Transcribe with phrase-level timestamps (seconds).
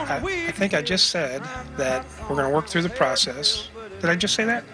[0.00, 0.16] I,
[0.48, 1.42] I, think I just said
[1.76, 3.68] that we're going to work through the process.
[4.00, 4.64] Did I just say that?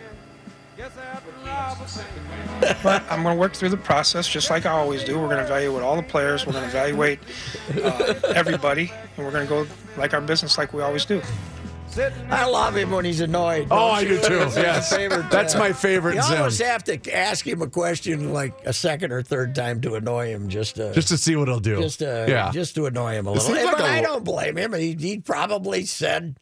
[2.82, 5.18] but I'm going to work through the process just like I always do.
[5.18, 6.46] We're going to evaluate all the players.
[6.46, 7.18] We're going to evaluate
[7.82, 11.22] uh, everybody, and we're going to go like our business like we always do.
[11.98, 13.68] I love him when he's annoyed.
[13.70, 14.38] Oh, I do too.
[14.38, 15.30] That's yes, my favorite.
[15.30, 16.14] That's uh, my favorite.
[16.16, 16.36] You Zim.
[16.38, 20.28] almost have to ask him a question like a second or third time to annoy
[20.28, 21.80] him, just to just to see what he'll do.
[21.80, 22.50] just to, yeah.
[22.52, 23.46] just to annoy him a little.
[23.46, 24.72] seems like but a- I don't blame him.
[24.74, 26.38] He, he probably said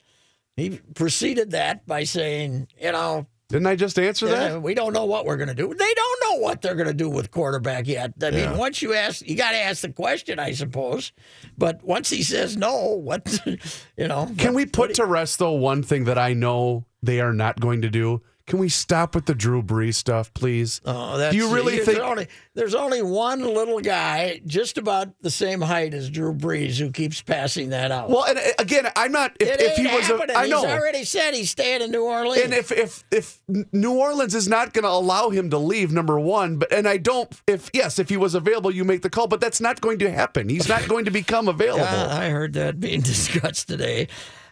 [0.56, 4.62] he preceded that by saying, you know, Didn't I just answer yeah, that?
[4.62, 5.72] we don't know what we're going to do.
[5.72, 8.12] They don't know what they're going to do with quarterback yet.
[8.22, 8.50] I Yeah.
[8.50, 11.12] mean, once you ask, you got to ask the question, I suppose.
[11.56, 13.38] But once he says no, what,
[13.96, 17.20] you know, Can what- we put to rest though one thing that I know they
[17.20, 18.20] are not going to do?
[18.48, 20.80] Can we stop with the Drew Brees stuff, please?
[20.86, 21.98] Oh, that's, do you really there's think?
[21.98, 26.90] only, there's only one little guy just about the same height as Drew Brees who
[26.90, 28.08] keeps passing that out?
[28.08, 29.36] well, and uh, again, I'm not.
[29.38, 30.34] If, it if he was, happening.
[30.34, 30.62] a, I know.
[30.62, 32.42] He's already said he's staying in New Orleans.
[32.42, 33.38] And if if if
[33.70, 36.96] New Orleans is not going to allow him to leave, number one, but and I
[36.96, 37.30] don't.
[37.46, 40.10] If yes, if he was available, you make the call, but that's not going to
[40.10, 40.48] happen.
[40.48, 41.84] He's not going to become available.
[41.84, 44.08] Yeah, I heard that being discussed today.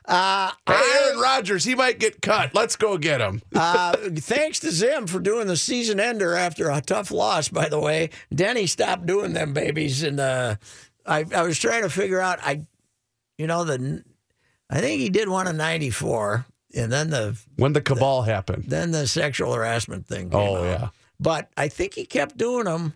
[0.06, 2.55] Uh, Hey, Aaron Rodgers, he might get cut.
[2.55, 3.43] Let's go get him.
[3.55, 7.49] uh, thanks to Zim for doing the season ender after a tough loss.
[7.49, 10.56] By the way, Denny stopped doing them babies, and uh,
[11.05, 12.39] I, I was trying to figure out.
[12.43, 12.62] I,
[13.39, 14.03] you know, the
[14.71, 16.47] I think he did one in '94,
[16.77, 18.65] and then the When the cabal happened.
[18.69, 20.31] then the sexual harassment thing.
[20.31, 20.65] Came Oh out.
[20.65, 20.88] yeah.
[21.19, 22.94] but I think he kept doing them.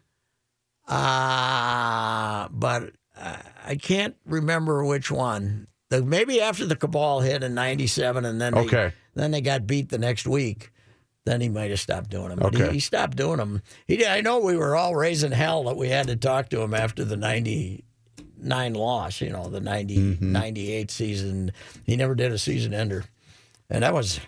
[0.88, 5.66] Uh, but uh, I can't remember which one.
[5.90, 8.92] The, maybe after the cabal hit in '97, and then they, Okay.
[9.14, 10.70] then they got beat the next week.
[11.26, 12.38] Then he might have stopped doing them.
[12.38, 12.68] But Okay.
[12.68, 13.60] he, he stopped doing them.
[13.86, 16.72] He, I know we were all raising hell that we had to talk to him
[16.74, 19.20] after the '99 loss.
[19.20, 20.32] You know, the 90, Mm-hmm.
[20.32, 21.52] 98 season.
[21.84, 23.04] He never did a season ender,
[23.68, 24.20] and that was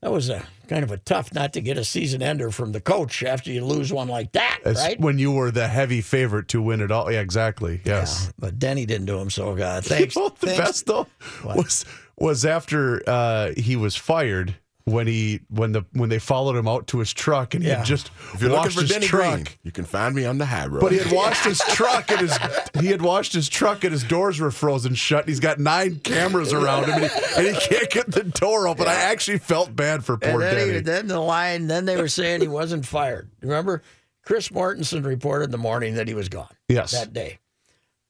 [0.00, 2.80] that was a kind of a tough not to get a season ender from the
[2.80, 5.00] coach after you lose one like that, right?
[5.00, 7.10] When you were the heavy favorite to win it all.
[7.10, 7.80] Yeah, exactly.
[7.84, 8.26] Yes.
[8.26, 9.84] Yeah, but Denny didn't do him so good.
[9.84, 10.14] Thanks.
[10.14, 10.58] You know the thanks.
[10.58, 11.06] best though
[11.44, 11.84] was
[12.16, 14.56] was after uh, he was fired
[14.88, 17.78] when he when the when they followed him out to his truck and he Yeah.
[17.78, 19.34] had just If you're looking washed for his Denny truck.
[19.34, 20.80] Green, you can find me on the high road.
[20.80, 22.38] But he had washed his truck and his
[22.80, 25.20] he had washed his truck and his doors were frozen shut.
[25.20, 27.18] And he's got nine cameras around him and he,
[27.48, 28.88] and he can't get the door open.
[28.88, 30.72] I actually felt bad for poor And then, Denny.
[30.74, 33.30] he, then the line, then they were saying he wasn't fired.
[33.42, 33.82] Remember,
[34.24, 36.92] Chris Mortensen reported in the morning that he was gone Yes.
[36.92, 37.38] that day.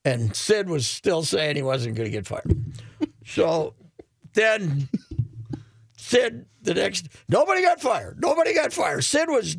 [0.05, 2.56] And Sid was still saying he wasn't going to get fired.
[3.27, 3.75] so
[4.34, 4.89] then
[6.08, 8.19] Sid, the next, nobody got fired.
[8.20, 9.04] Nobody got fired.
[9.04, 9.56] Sid was.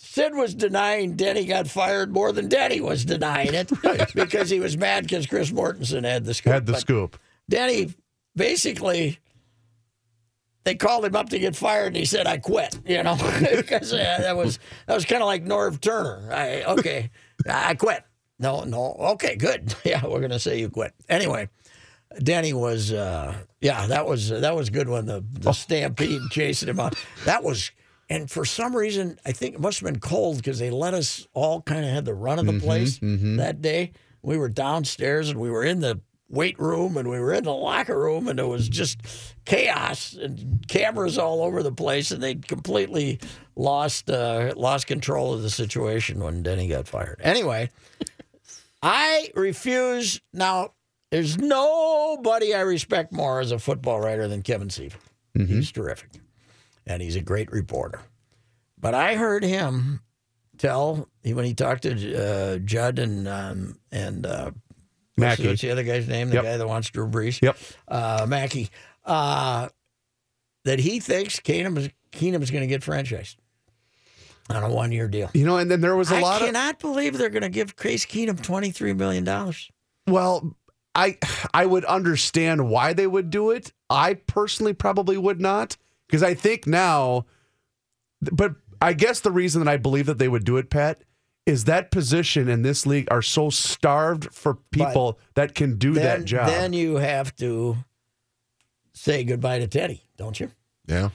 [0.00, 3.68] Sid was denying Denny got fired more than Denny was denying it
[4.14, 6.52] because he was mad because Chris Mortensen had the scoop.
[6.52, 7.18] had the But scoop.
[7.50, 7.92] Denny
[8.36, 9.18] basically
[10.62, 13.16] they called him up to get fired and he said I quit, you know.
[13.56, 16.32] Because uh, that was that was kind of like Norv Turner.
[16.32, 17.10] I okay,
[17.50, 18.04] I quit.
[18.38, 18.94] No, no.
[19.14, 19.74] Okay, good.
[19.84, 20.92] Yeah, we're going to say you quit.
[21.08, 21.48] Anyway,
[22.22, 26.80] Denny was uh yeah, that was that was good when the the stampede chasing him
[26.80, 26.94] out.
[27.24, 27.70] That was
[28.10, 31.26] and for some reason, I think it must have been cold because they let us
[31.34, 32.98] all kind of had the run of the place
[33.36, 33.92] that day.
[34.22, 36.00] We were downstairs and we were in the
[36.30, 38.98] weight room and we were in the locker room and it was just
[39.44, 43.18] chaos and cameras all over the place and they completely
[43.56, 47.20] lost uh, lost control of the situation when Denny got fired.
[47.22, 47.70] Anyway,
[48.82, 50.72] I refuse now.
[51.10, 55.00] There's nobody I respect more as a football writer than Kevin Seifert.
[55.34, 56.10] He's terrific,
[56.86, 58.00] and he's a great reporter.
[58.80, 60.00] But I heard him
[60.58, 62.14] tell when he talked to
[62.54, 64.50] uh, Judd and um, and uh,
[65.16, 65.46] Mackey.
[65.46, 66.28] What's the other guy's name?
[66.30, 66.44] The Yep.
[66.44, 67.40] guy that wants Drew Brees.
[67.40, 67.56] Yep.
[67.86, 68.68] Uh, Mackey.
[69.04, 69.68] Uh,
[70.64, 73.36] that he thinks Keenum is Keenum is going to get franchised
[74.50, 75.30] on a one year deal.
[75.34, 77.42] You know, and then there was a I lot of I cannot believe they're going
[77.42, 79.70] to give Case Keenum twenty three million dollars.
[80.08, 80.56] Well,
[80.98, 81.16] I
[81.54, 83.72] I would understand why they would do it.
[83.88, 87.24] I personally probably would not because I think now
[88.20, 91.02] but I guess the reason that I believe that they would do it, Pat,
[91.46, 96.04] is that position in this league are so starved for people that can do Then,
[96.20, 96.46] that job.
[96.48, 97.76] then you have to
[98.92, 100.50] say goodbye to Teddy, don't you?
[100.86, 101.10] Yeah.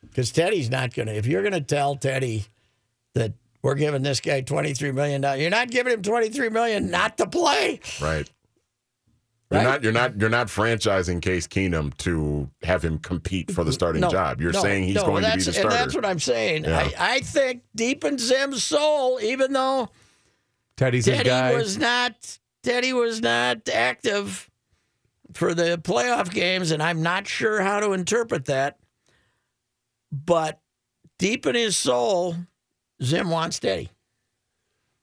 [0.00, 1.14] Because Teddy's not going to.
[1.14, 2.46] If you're going to tell Teddy
[3.14, 3.32] that
[3.62, 6.90] we're giving this guy twenty three million dollars, you're not giving him twenty three million
[6.90, 7.80] not to play.
[8.00, 8.30] Right.
[9.54, 9.70] You're Right?
[9.70, 14.00] not you're not you're not franchising Case Keenum to have him compete for the starting
[14.00, 14.40] No, job.
[14.40, 15.68] You're no, saying he's no, going to be that's- the starter.
[15.70, 16.64] And that's what I'm saying.
[16.64, 16.78] Yeah.
[16.98, 19.88] I, I think deep in Zim's soul, even though
[20.76, 21.54] Teddy's Teddy guy.
[21.54, 24.50] was not Teddy was not active
[25.34, 28.78] for the playoff games, and I'm not sure how to interpret that.
[30.12, 30.60] But
[31.18, 32.36] deep in his soul,
[33.02, 33.90] Zim wants Teddy.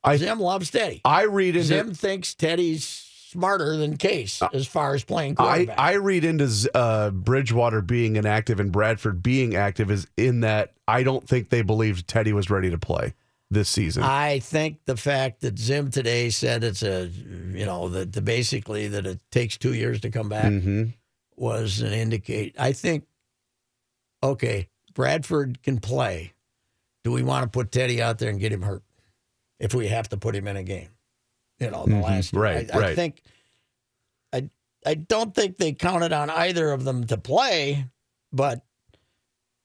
[0.04, 1.02] I Zim loves Teddy.
[1.06, 5.80] I read into Zim thinks Teddy's smarter than Case as far as playing I, quarterback.
[5.80, 11.04] I read into uh, Bridgewater being inactive and Bradford being active is in that I
[11.04, 13.14] don't think they believed Teddy was ready to play
[13.50, 14.04] this season.
[14.04, 18.88] I think the fact that Zim today said it's a, you know, that the basically
[18.90, 20.86] that it takes two years to come back mm-hmm.
[21.36, 22.56] was an indicate.
[22.60, 23.06] I think,
[24.22, 26.34] okay, Bradford can play.
[27.04, 28.84] Do we want to put Teddy out there and get him hurt
[29.60, 30.90] if we have to put him in a game?
[31.62, 32.04] You know, the Mhm.
[32.04, 33.22] last Right, I, I think,
[34.34, 34.50] I
[34.86, 37.86] I don't think they counted on either of them to play,
[38.34, 38.66] but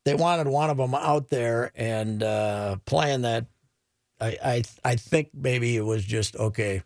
[0.04, 3.46] they wanted one of them out there and uh, playing that.
[4.20, 6.82] I, I I think maybe it was just okay.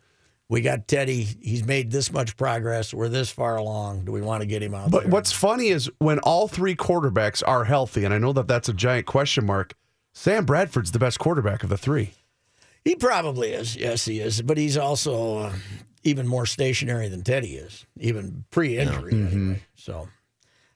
[0.49, 1.23] We got Teddy.
[1.23, 2.93] He's made this much progress.
[2.95, 4.05] We're this far along.
[4.05, 5.11] Do we want to get him out But there?
[5.13, 8.73] what's funny is when all three quarterbacks are healthy, and I know that that's a
[8.73, 9.75] giant question mark.
[10.13, 12.15] Sam Bradford's the best quarterback of the three.
[12.85, 13.77] He probably is.
[13.77, 14.41] Yes, he is.
[14.43, 15.53] But he's also uh,
[16.03, 19.13] even more stationary than Teddy is, even pre-injury.
[19.13, 19.37] Mm-hmm.
[19.37, 19.63] Anyway.
[19.75, 20.09] So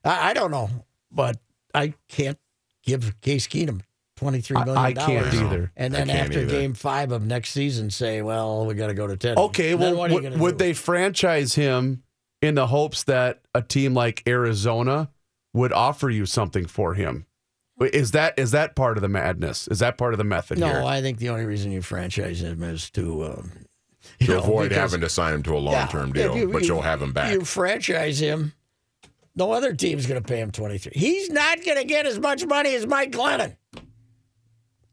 [0.05, 0.69] I, I don't know,
[1.11, 1.39] but
[1.75, 2.39] I can't
[2.83, 3.81] give Case Keenum
[4.17, 4.77] twenty three million.
[4.77, 5.73] I- I can't either.
[5.77, 6.51] And then after either.
[6.51, 9.81] Game Five of next season, say, "Well, we got to go to Teddy." Okay, Then
[9.81, 10.65] well, what are you would, gonna would do?
[10.65, 12.03] they franchise him
[12.43, 15.09] in the hopes that a team like Arizona
[15.55, 17.25] would offer you something for him?
[17.81, 19.67] Is that is that part of the madness?
[19.69, 20.83] Is that part of the method No, here?
[20.83, 23.25] I think the only reason you franchise him is to.
[23.25, 23.53] Um,
[24.21, 26.39] to know, avoid because- having to sign him to a long term Yeah, deal, if
[26.39, 27.33] you- but you- you'll have him back.
[27.33, 28.53] You franchise him.
[29.35, 30.93] No other team's going to pay him twenty three.
[30.95, 33.57] He's not going to get as much money as Mike Glennon.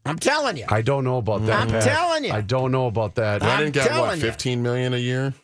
[0.04, 0.64] I'm telling you.
[0.68, 1.60] I don't know about that.
[1.60, 1.84] I'm Pat.
[1.84, 2.32] telling you.
[2.32, 3.42] I don't know about that.
[3.44, 4.22] I'm Glennon got telling what, you.
[4.24, 5.34] fifteen million a year?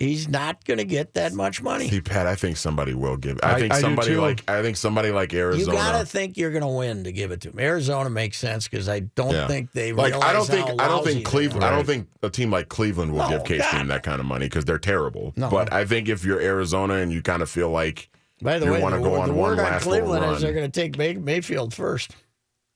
[0.00, 1.88] He's not going to get that much money.
[1.90, 3.38] See, Pat, I think somebody will give.
[3.42, 5.76] I, I- think I somebody like I think somebody like Arizona.
[5.76, 7.60] You got to think you're going to win to give it to him.
[7.60, 9.46] Arizona makes sense because I don't Yeah.
[9.46, 11.72] think they like I don't think I don't think Cleveland are.
[11.72, 13.70] I don't think a team like Cleveland will No, give Case God.
[13.84, 15.34] Keenum that kind of money because they're terrible.
[15.36, 15.50] No.
[15.50, 18.08] But I think if you're Arizona and you kind of feel like
[18.40, 20.32] By the you way, wanna go on the one word on last little Cleveland is
[20.32, 20.40] run.
[20.42, 22.16] they're going to take May- Mayfield first.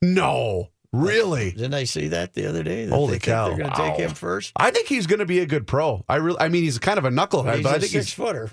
[0.03, 1.51] No, really.
[1.53, 2.85] Didn't I see that the other day?
[2.87, 3.49] That Holy they think cow.
[3.49, 3.91] They're going to Wow.
[3.91, 4.53] take him first.
[4.57, 6.05] I think he's going to be a good pro.
[6.09, 8.07] I really, I mean, he's kind of a knucklehead, He's but a I think six
[8.07, 8.51] he's footer.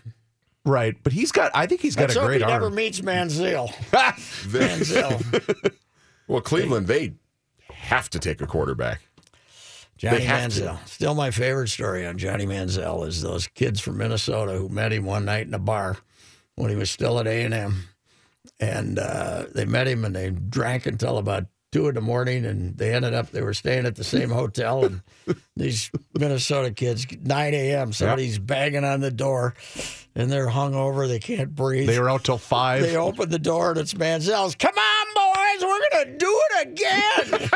[0.65, 0.95] right.
[1.03, 3.69] But he's got, I think he's got Let's a hope great he never meets Manziel.
[3.91, 5.74] Manziel.
[6.27, 7.13] well Cleveland they
[7.71, 9.01] have to take a quarterback.
[9.98, 10.62] Johnny have to.
[10.62, 10.88] Manziel.
[10.88, 15.05] Still my favorite story on Johnny Manziel is those kids from Minnesota who met him
[15.05, 15.98] one night in a bar
[16.55, 17.83] when he was still at A&M.
[18.60, 22.78] And uh, they met him and they drank until about two in the morning and
[22.78, 24.84] they ended up, they were staying at the same hotel.
[24.86, 25.01] And
[25.56, 29.56] these Minnesota kids, 9 a.m., somebody's banging on the door
[30.13, 31.08] and they're hungover.
[31.08, 31.88] They can't breathe.
[31.88, 32.82] They were out till five.
[32.82, 34.56] They open the door and it's Manziel's.
[34.56, 37.50] Come on, boys, we're gonna do it again.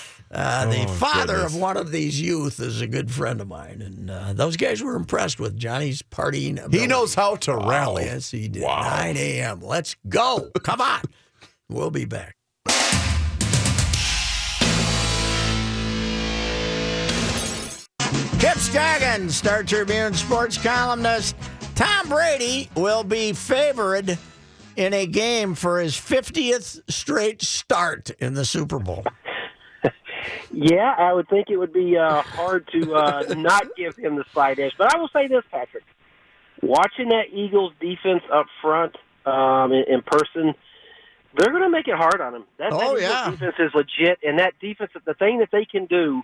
[0.32, 1.54] uh, the father goodness.
[1.54, 4.82] of one of these youth is a good friend of mine, and uh, those guys
[4.82, 6.72] were impressed with Johnny's partying.
[6.72, 8.04] he knows how to Oh, rally.
[8.04, 8.62] yes, he did.
[8.62, 9.60] 9 a.m.
[9.60, 10.50] Let's go.
[10.62, 11.02] Come on.
[11.68, 12.36] we'll be back.
[18.38, 21.36] Chip Scoggins, Star Tribune sports columnist.
[21.74, 24.18] Tom Brady will be favored
[24.76, 29.04] in a game for his 50th straight start in the Super Bowl.
[30.52, 34.24] Yeah, I would think it would be uh, hard to uh, not give him the
[34.32, 34.74] slight edge.
[34.78, 35.84] But I will say this, Patrick.
[36.62, 40.54] Watching that Eagles defense up front um, in, in person,
[41.36, 42.44] they're going to make it hard on him.
[42.58, 43.30] That, Oh, that yeah.
[43.30, 46.22] defense is legit, and that defense, the thing that they can do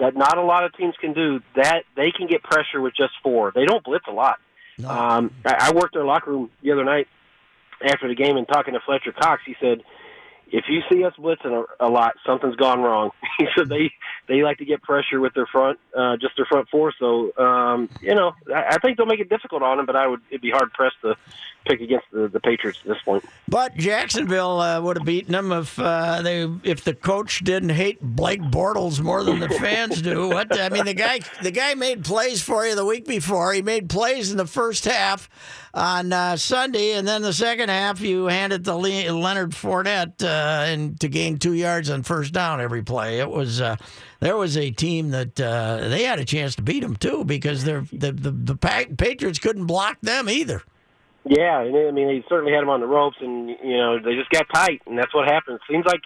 [0.00, 1.40] that not a lot of teams can do.
[1.54, 3.52] That they can get pressure with just four.
[3.54, 4.38] They don't blitz a lot.
[4.78, 4.88] No.
[4.88, 7.06] Um, I, I worked in a locker room the other night
[7.84, 9.42] after the game and talking to Fletcher Cox.
[9.46, 9.82] He said,
[10.50, 13.10] "If you see us blitzing a, a lot, something's gone wrong."
[13.56, 13.92] said they
[14.28, 16.92] they like to get pressure with their front, uh, just their front four.
[16.98, 20.06] So um, you know, I, I think they'll make it difficult on them, but I
[20.06, 21.16] would it'd be hard pressed to
[21.64, 23.24] pick against the, the Patriots at this point.
[23.48, 28.00] But Jacksonville uh, would have beaten them if uh, they if the coach didn't hate
[28.00, 30.28] Blake Bortles more than the fans do.
[30.28, 33.52] What I mean, the guy the guy made plays for you the week before.
[33.52, 35.28] He made plays in the first half
[35.72, 40.64] on uh, Sunday, and then the second half you handed to Le- Leonard Fournette uh,
[40.66, 43.20] and to gain two yards on first down every play.
[43.20, 43.76] It was uh,
[44.20, 47.64] there was a team that uh, they had a chance to beat them too because
[47.64, 50.62] the the the Pa- Patriots couldn't block them either.
[51.24, 54.30] Yeah, I mean they certainly had them on the ropes, and you know they just
[54.30, 55.60] got tight, and that's what happens.
[55.70, 56.02] Seems like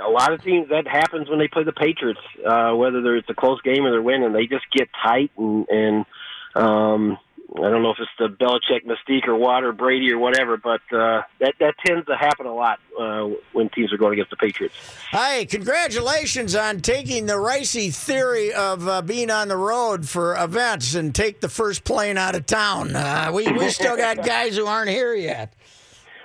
[0.00, 3.34] a lot of teams that happens when they play the Patriots, uh, whether it's a
[3.34, 6.06] close game or they're winning, they just get tight, and and
[6.54, 7.18] um,
[7.54, 10.80] I don't know if it's the Belichick mystique or what or Brady or whatever, but
[10.90, 14.36] uh, that that tends to happen a lot uh, when teams are going against the
[14.36, 14.74] Patriots.
[15.10, 20.94] Hi, congratulations on taking the Reusse theory of uh, being on the road for events
[20.94, 22.96] and take the first plane out of town.
[22.96, 25.52] Uh, we we still got guys who aren't here yet.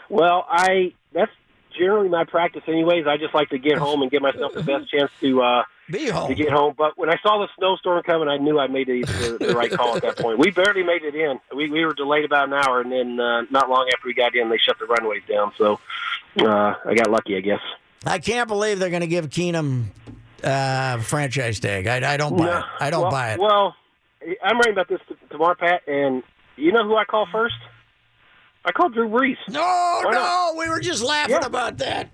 [0.09, 1.31] Well, I that's
[1.77, 3.05] generally my practice, anyways.
[3.05, 5.41] I just like to get home and give myself the best chance to.
[5.89, 6.33] Be to home.
[6.33, 6.73] get home.
[6.77, 9.71] But when I saw the snowstorm coming, I knew I made the, the, the right
[9.71, 10.37] call at that point.
[10.39, 11.39] We barely made it in.
[11.55, 14.35] We we were delayed about an hour, and then uh, not long after we got
[14.35, 15.53] in, they shut the runways down.
[15.57, 15.79] So
[16.39, 17.61] uh, I got lucky, I guess.
[18.05, 19.85] I can't believe they're going to give Keenum
[20.43, 21.87] uh, franchise tag.
[21.87, 22.57] I, I don't buy No.
[22.59, 22.65] it.
[22.79, 23.39] I don't well, buy it.
[23.39, 23.75] Well,
[24.43, 26.21] I'm writing about this tomorrow, Pat, and
[26.57, 27.55] you know who I call first?
[28.65, 29.37] I called Drew Brees.
[29.49, 30.57] no, Why no, not?
[30.57, 31.45] we were just laughing Yeah.
[31.45, 32.09] about that.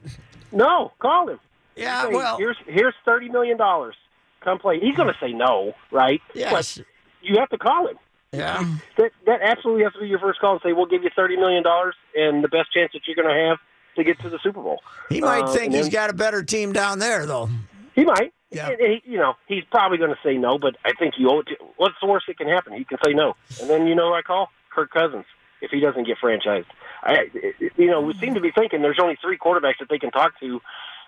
[0.51, 1.39] No, call him.
[1.75, 3.95] Yeah, Say, well, here's here's thirty million dollars.
[4.41, 4.79] Come play.
[4.79, 6.21] He's going to say no, right?
[6.33, 6.85] yes, But
[7.21, 7.97] you have to call him.
[8.31, 8.63] yeah.
[8.97, 11.35] That that absolutely has to be your first call and say we'll give you thirty
[11.37, 13.57] million dollars and the best chance that you're going to have
[13.95, 14.81] to get to the Super Bowl.
[15.09, 17.49] He might Uh, think he's then- got a better team down there, though.
[17.95, 18.33] He might.
[18.49, 18.69] Yeah.
[18.77, 21.47] He, you know, he's probably going to say no, but I think you owe it
[21.47, 21.55] to.
[21.77, 22.73] What's the worst that can happen?
[22.73, 25.25] He can say no, and then you know who I call Kirk Cousins
[25.61, 26.65] if he doesn't get franchised.
[27.03, 27.29] I,
[27.77, 30.39] you know, we seem to be thinking there's only three quarterbacks that they can talk
[30.39, 30.61] to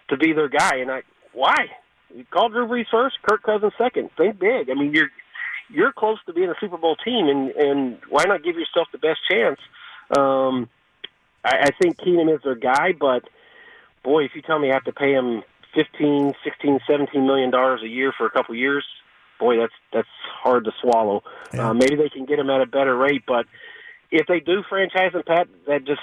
[0.09, 1.01] to be their guy, and I
[1.33, 1.67] why?
[2.13, 4.09] You call Drew Brees first, Kirk Cousins second.
[4.17, 4.69] Think big.
[4.69, 5.09] I mean, you're
[5.69, 8.97] you're close to being a Super Bowl team, and and why not give yourself the
[8.97, 9.59] best chance?
[10.15, 10.69] Um,
[11.43, 13.23] I, I think Keenum is their guy, but
[14.03, 15.43] boy, if you tell me I have to pay him
[15.73, 18.85] fifteen, sixteen, seventeen million dollars a year for a couple of years,
[19.39, 20.07] boy, that's that's
[20.41, 21.23] hard to swallow.
[21.53, 21.69] Yeah.
[21.69, 23.45] Uh, maybe they can get him at a better rate, but
[24.11, 26.01] if they do franchise him, Pat, that just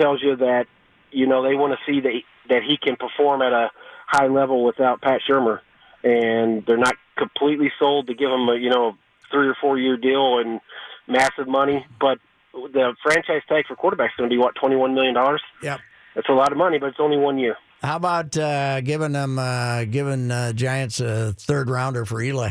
[0.00, 0.66] tells you that
[1.10, 3.70] you know they want to see that he, that he can perform at a
[4.06, 5.60] high level without Pat Shurmur,
[6.02, 8.96] and they're not completely sold to give him a you know
[9.30, 10.60] three or four year deal and
[11.08, 12.18] massive money, but
[12.52, 15.42] the franchise tag for quarterback is going to be what twenty one million dollars.
[15.62, 15.80] Yep.
[16.14, 17.56] That's a lot of money, but it's only one year.
[17.82, 22.50] How about uh, giving them uh, giving uh, Giants a third rounder for Eli?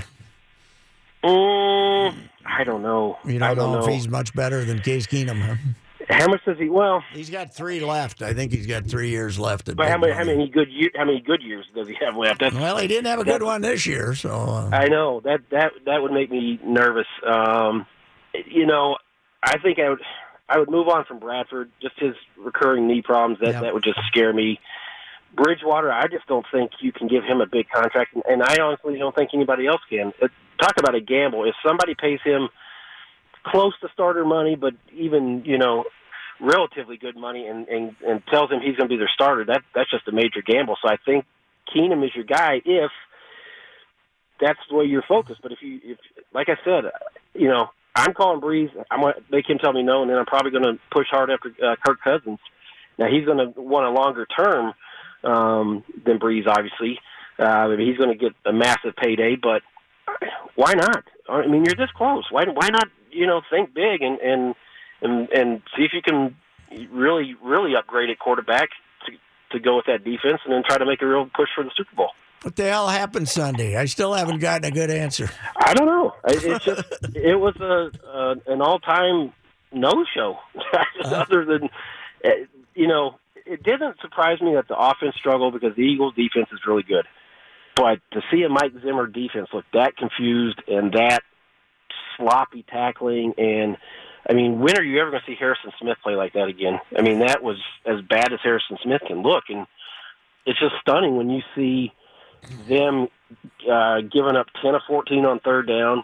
[1.24, 3.18] Mm, I don't know.
[3.26, 5.42] You I don't, don't know, if he's much better than Case Keenum.
[5.42, 5.56] Huh?
[6.10, 6.70] How much does he?
[6.70, 8.22] Well, He's got three left.
[8.22, 9.76] I think he's got three years left.
[9.76, 12.40] But how many how many good year, how many good years does he have left?
[12.42, 15.42] That's, Well, he didn't have a good one this year, so uh, I know that
[15.52, 17.08] that that would make me nervous.
[17.26, 17.86] Um,
[18.46, 18.98] you know,
[19.44, 20.02] I think I would
[20.48, 21.72] I would move on from Bradford.
[21.82, 23.62] Just his recurring knee problems that Yeah.
[23.62, 24.60] that would just scare me.
[25.36, 28.58] Bridgewater, I just don't think you can give him a big contract, and, and I
[28.62, 30.14] honestly don't think anybody else can.
[30.22, 30.32] It,
[30.62, 31.44] talk about a gamble.
[31.44, 32.48] If somebody pays him
[33.46, 35.86] close to starter money, but even you know
[36.40, 39.62] relatively good money, and and, and tells him he's going to be their starter, that
[39.74, 40.78] that's just a major gamble.
[40.82, 41.26] So I think
[41.74, 42.92] Keenum is your guy if
[44.40, 45.42] that's the way you're focused.
[45.42, 45.98] But if you, if
[46.34, 46.92] like I said,
[47.34, 48.70] you know, I'm calling Brees.
[48.92, 51.08] I'm going to make him tell me no, and then I'm probably going to push
[51.10, 52.40] hard after uh, Kirk Cousins.
[52.98, 54.74] Now he's going to want a longer term
[55.24, 57.00] um, than Brees, obviously.
[57.40, 59.62] Uh, I he's going to get a massive payday, but
[60.56, 61.04] why not?
[61.28, 62.26] I mean, you're this close.
[62.32, 62.88] Why why not?
[63.16, 64.56] You know, think big and and
[65.02, 66.36] and, and see if you can
[66.92, 68.70] really really upgrade at quarterback
[69.06, 69.14] to
[69.52, 71.72] to go with that defense, and then try to make a real push for the
[71.76, 72.12] Super Bowl.
[72.42, 73.76] what the hell happened Sunday?
[73.76, 75.30] I still haven't gotten a good answer.
[75.58, 76.14] I don't know.
[76.28, 76.84] It's just
[77.16, 79.34] it was a, an all time
[79.72, 80.38] no show.
[81.04, 81.70] Other than
[82.24, 82.30] uh,
[82.74, 86.60] you know, it didn't surprise me that the offense struggled because the Eagles' defense is
[86.68, 87.06] really good.
[87.76, 91.24] But to see a Mike Zimmer defense look that confused and that
[92.18, 93.78] sloppy tackling and
[94.28, 96.80] I mean, when are you ever going to see Harrison Smith play like that again?
[96.98, 99.68] I mean, that was as bad as Harrison Smith can look, and
[100.46, 101.94] it's just stunning when you see
[102.68, 103.08] them
[103.72, 106.04] uh, giving up 10 of 14 on third down,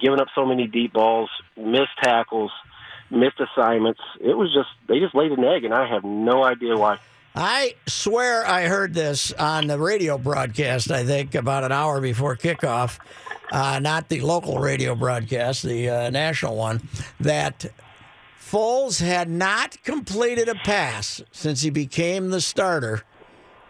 [0.00, 2.50] giving up so many deep balls, missed tackles,
[3.10, 4.00] missed assignments.
[4.18, 6.98] It was just, they just laid an egg, and I have no idea why.
[7.34, 12.36] I swear I heard this on the radio broadcast, I think, about an hour before
[12.36, 12.98] kickoff,
[13.52, 16.82] uh, not the local radio broadcast, the uh, national one,
[17.20, 17.66] that
[18.40, 23.02] Foles had not completed a pass since he became the starter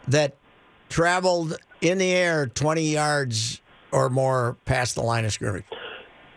[0.06, 0.36] that
[0.88, 3.60] traveled in the air 20 yards
[3.90, 5.64] or more past the line of scrimmage.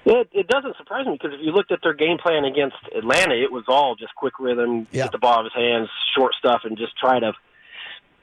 [0.03, 3.36] It, it doesn't surprise me because if you looked at their game plan against Atlanta,
[3.36, 5.03] it was all just quick rhythm, Yeah.
[5.03, 7.34] get the ball out of his hands, short stuff, and just try to,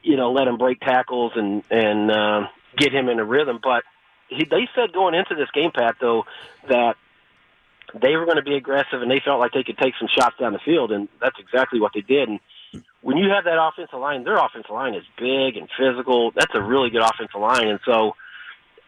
[0.02, 3.60] you know, let him break tackles and and uh, get him in a rhythm.
[3.62, 3.84] But
[4.28, 6.24] he, they said going into this game, Pat, though,
[6.68, 6.96] that
[7.94, 10.36] they were going to be aggressive and they felt like they could take some shots
[10.38, 12.28] down the field, and that's exactly what they did.
[12.28, 12.40] And
[13.02, 16.32] when you have that offensive line, their offensive line is big and physical.
[16.32, 18.16] That's a really good offensive line, and so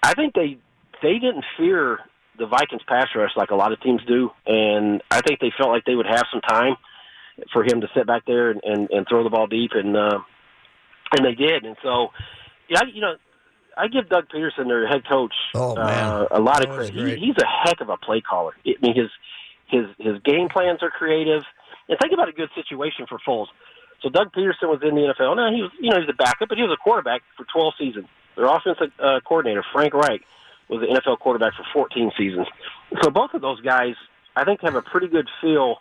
[0.03, 0.59] I think they
[1.03, 2.01] they didn't fear
[2.41, 5.71] the Vikings pass rush like a lot of teams do, and I think they felt
[5.71, 6.77] like they would have some time
[7.53, 10.19] for him to sit back there and, and, and throw the ball deep, and uh,
[11.13, 12.09] and they did, and so
[12.69, 13.15] yeah, you know.
[13.77, 17.19] I give Doug Pederson, their head coach, Oh, uh, a lot of That was credit.
[17.19, 18.53] He, he's a heck of a play caller.
[18.67, 19.09] I mean, his
[19.69, 21.45] his his game plans are creative.
[21.89, 23.47] And think about a good situation for Foles.
[24.03, 25.37] So Doug Pederson was in the NFL.
[25.37, 27.45] Now he was, you know, he was a backup, but he was a quarterback for
[27.45, 28.07] 12 seasons.
[28.37, 30.23] Their offensive uh, coordinator, Frank Reich,
[30.71, 32.47] was an NFL quarterback for 14 seasons.
[33.03, 33.95] So both of those guys,
[34.37, 35.77] I think, have a pretty good feel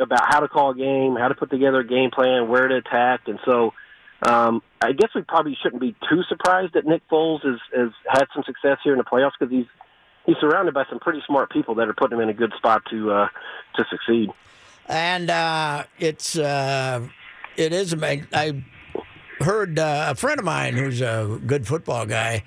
[0.00, 2.76] about how to call a game, how to put together a game plan, where to
[2.76, 3.72] attack, and so.
[4.20, 8.24] Um, I guess we probably shouldn't be too surprised that Nick Foles has, has had
[8.34, 9.66] some success here in the playoffs because he's
[10.26, 12.82] he's surrounded by some pretty smart people that are putting him in a good spot
[12.90, 13.28] to uh,
[13.76, 14.30] to succeed.
[14.88, 17.06] and uh, it's uh,
[17.56, 17.94] it is.
[18.02, 18.62] I
[19.38, 22.42] heard uh, a friend of mine who's a good football guy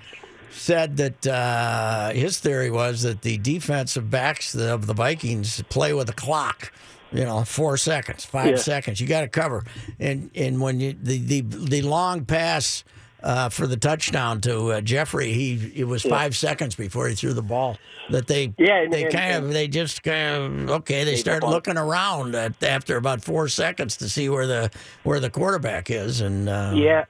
[0.52, 6.08] said that uh, his theory was that the defensive backs of the Vikings play with
[6.08, 6.72] a clock.
[7.10, 8.56] You know, four seconds, five Yeah.
[8.56, 8.98] seconds.
[9.00, 9.64] You got to cover,
[10.00, 12.84] and and when you the the, the long pass.
[13.24, 17.32] Uh, for the touchdown to uh, Jeffery, he it was five seconds before he threw
[17.32, 17.76] the ball.
[18.10, 21.04] That they Yeah, and- they and- kind of they just kind of okay.
[21.04, 24.72] They They start looking around at, after about four seconds to see where the
[25.04, 27.04] where the quarterback is, and uh, Yeah.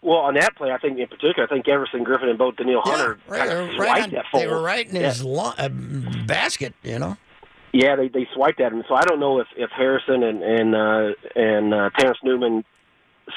[0.00, 2.82] Well, on that play, I think in particular, I think Everson Griffen and both Danielle
[2.86, 5.54] yeah, Hunter right, kind they of right on- that they were right in his lo-
[5.58, 7.16] uh, basket, you know.
[7.72, 8.82] Yeah, they they swiped at him.
[8.88, 12.64] So I don't know if if Harrison and and uh, and uh, Terrence Newman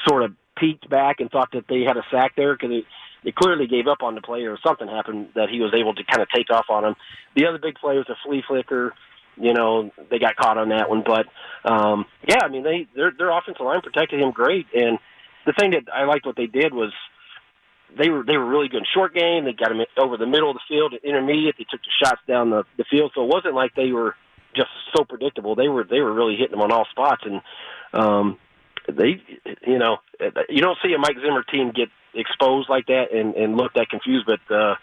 [0.08, 2.84] sort of peeked back and thought that they had a sack there because they,
[3.24, 6.02] they clearly gave up on the play or something happened that he was able to
[6.04, 6.94] kind of take off on him.
[7.34, 8.94] The other big play was a flea flicker.
[9.36, 11.26] You know, they got caught on that one, but
[11.70, 14.66] um, yeah, I mean they their their offensive line protected him great.
[14.74, 14.98] And
[15.46, 16.92] the thing that I liked what they did was
[17.98, 19.44] they were they were really good in short game.
[19.44, 21.56] They got them over the middle of the field, at intermediate.
[21.58, 24.16] They took the shots down the, the field, so it wasn't like they were
[24.54, 25.54] just so predictable.
[25.54, 27.40] They were they were really hitting them on all spots, and
[27.92, 28.38] um,
[28.88, 29.22] they
[29.66, 29.98] you know
[30.48, 33.88] you don't see a Mike Zimmer team get exposed like that and and look that
[33.90, 34.26] confused.
[34.26, 34.76] But uh,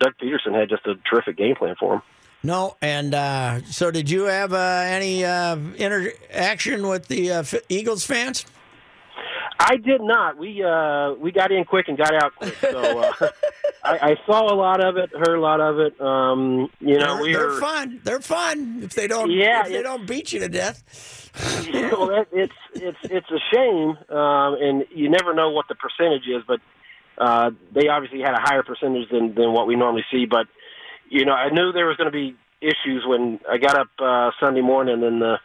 [0.00, 2.02] Doug Pederson had just a terrific game plan for him.
[2.44, 8.04] No, and uh, so did you have uh, any uh, interaction with the uh, Eagles
[8.04, 8.44] fans?
[9.58, 10.38] I did not.
[10.38, 12.56] We uh we got in quick and got out quick.
[12.60, 13.12] So uh,
[13.84, 16.00] I, I saw a lot of it, heard a lot of it.
[16.00, 18.00] Um, you know, they're, we they're were fun.
[18.04, 19.30] They're fun if they don't.
[19.30, 21.30] Yeah, if they don't beat you to death.
[21.92, 26.26] well, it, it's it's it's a shame, um, and you never know what the percentage
[26.26, 26.60] is, but
[27.18, 30.26] uh, they obviously had a higher percentage than than what we normally see.
[30.26, 30.46] But
[31.08, 34.30] you know, I knew there was going to be issues when I got up uh,
[34.40, 35.38] Sunday morning, and the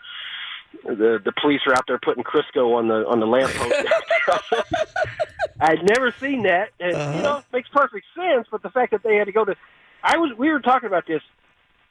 [0.84, 3.74] the the police are out there putting Crisco on the on the lamppost.
[5.60, 8.48] I'd never seen that, and you know, it makes perfect sense.
[8.52, 9.56] But the fact that they had to go to,
[10.04, 11.22] I was we were talking about this.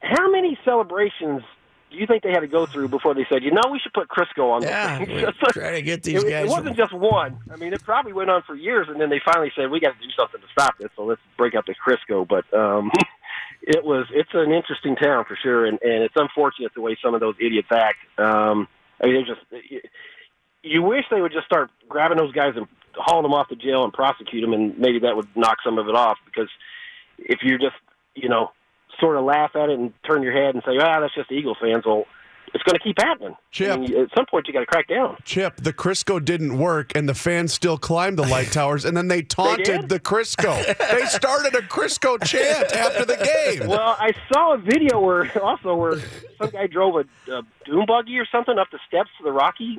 [0.01, 1.43] How many celebrations
[1.91, 3.93] do you think they had to go through before they said, you know, we should
[3.93, 4.63] put Crisco on?
[4.63, 5.17] Yeah, this thing?
[5.17, 6.47] we try to get these it, guys.
[6.47, 7.39] It wasn't just one.
[7.53, 9.99] I mean, it probably went on for years, and then they finally said, we got
[9.99, 10.91] to do something to stop this.
[10.97, 12.27] So let's break up the Crisco.
[12.27, 12.91] But um,
[13.63, 17.15] it was it's an interesting town for sure, and, and it's unfortunate the way some
[17.15, 17.99] of those idiots act.
[18.19, 18.69] Um,
[19.01, 19.73] I mean, they're just.
[20.63, 23.85] You wish they would just start grabbing those guys and hauling them off to jail
[23.85, 26.19] and prosecute them, and maybe that would knock some of it off.
[26.25, 26.49] Because
[27.19, 27.77] if you just,
[28.15, 28.53] you know,
[28.99, 31.57] sort of laugh at it and turn your head and say, "Ah, that's just Eagle
[31.61, 32.07] fans," well,
[32.57, 33.37] it's going to keep happening.
[33.51, 33.71] Chip.
[33.73, 35.17] I mean, at some point, you got to crack down.
[35.25, 39.09] Chip, the Crisco didn't work, and the fans still climbed the light towers, and then
[39.09, 39.89] they taunted did?
[39.91, 40.65] the Crisco.
[40.91, 43.69] they started a Crisco chant after the game.
[43.69, 46.01] Well, I saw a video where also where
[46.39, 49.79] some guy drove a, a doom buggy or something up the steps to the Rocky.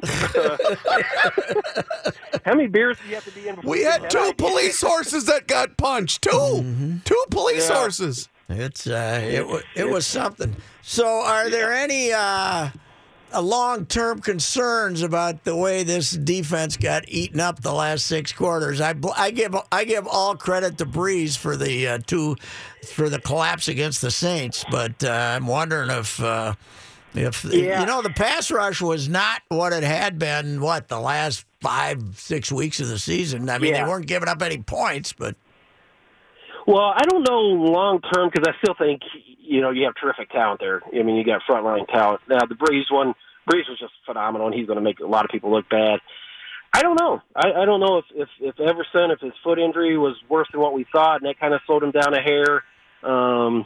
[2.46, 3.56] How many beers do you have to be in?
[3.56, 6.22] Before we you had two police horses that got punched.
[6.24, 6.98] 2 mm-hmm.
[7.04, 7.76] Two police Yeah.
[7.80, 8.30] horses.
[8.50, 10.56] It's uh, it wa- it was something.
[10.82, 12.70] So, are there any uh,
[13.42, 18.80] long term concerns about the way this defense got eaten up the last six quarters?
[18.80, 22.38] I I give I give all credit to Brees for the uh, two
[22.94, 26.20] for the collapse against the Saints, but uh, I'm wondering if.
[26.22, 26.54] Uh,
[27.14, 27.80] if Yeah.
[27.80, 32.00] you know the pass rush was not what it had been, what the last five
[32.16, 33.50] six weeks of the season.
[33.50, 33.84] I mean, Yeah.
[33.86, 35.36] they weren't giving up any points, but
[36.68, 39.02] Well, I don't know long term because I still think
[39.40, 40.82] you know you have terrific talent there.
[40.88, 42.20] I mean, you got frontline talent.
[42.30, 43.14] Now the Brees one,
[43.50, 46.02] Brees was just phenomenal, and he's going to make a lot of people look bad.
[46.74, 47.22] I don't know.
[47.34, 50.60] I, I don't know if, if if Everson, if his foot injury was worse than
[50.60, 52.64] what we thought, and that kind of slowed him down a hair.
[53.02, 53.66] Um,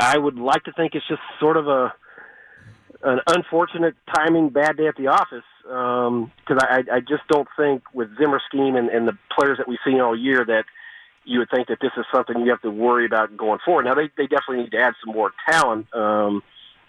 [0.00, 1.94] I would like to think it's just sort of a
[3.04, 5.44] an unfortunate timing, bad day at the office.
[5.62, 9.78] Because I, I just don't think with Zimmer scheme and, and the players that we've
[9.86, 10.64] seen all year that
[11.24, 13.84] you would think that this is something you have to worry about going forward.
[13.84, 15.92] Now they they definitely need to add some more talent.
[15.94, 16.42] Um,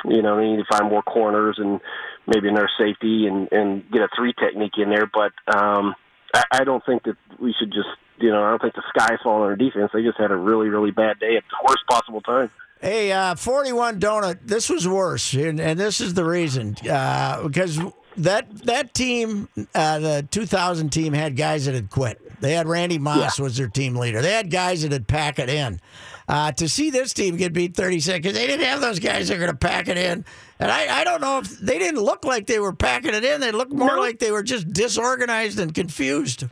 [0.06, 1.80] you know, they need to find more corners and
[2.28, 5.10] maybe another safety and and get a three technique in there.
[5.12, 5.96] But um,
[6.34, 9.20] I, I don't think that we should just you know I don't think the sky's
[9.24, 9.92] falling on our defense.
[9.94, 12.50] They just had a really really bad day at the worst possible time.
[12.82, 16.76] Hey, uh, 41 Donut, this was worse, and, and this is the reason.
[16.86, 17.80] Uh, because
[18.18, 22.20] that that team, uh, the 2000 team, had guys that had quit.
[22.42, 24.22] They had Randy Moss was their team leader.
[24.22, 25.80] They had guys that had pack it in.
[26.28, 29.36] Uh, to see this team get beat 36, because they didn't have those guys that
[29.36, 30.24] are going to pack it in.
[30.60, 33.42] And I, I don't know if they didn't look like they were packing it in.
[33.42, 34.00] They looked more No.
[34.00, 36.46] like they were just disorganized and confused.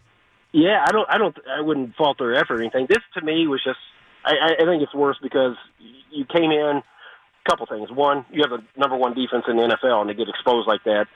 [0.52, 2.88] Yeah, I don't, I don't, I wouldn't fault their effort or anything.
[2.90, 3.80] This to me was just,
[4.26, 5.56] I, I think it's worse because
[6.12, 6.82] you came in.
[7.44, 7.90] A couple things.
[7.90, 10.84] One, you have the number one defense in the NFL, and to get exposed like
[10.84, 11.08] that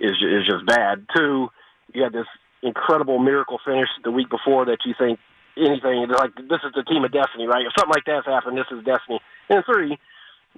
[0.00, 1.06] is is just bad.
[1.14, 1.48] Two,
[1.92, 2.26] you had this
[2.62, 5.18] incredible miracle finish the week before that you think
[5.56, 7.66] anything like this is the team of destiny, right?
[7.66, 9.20] If something like that's happened, this is destiny.
[9.48, 9.98] And three,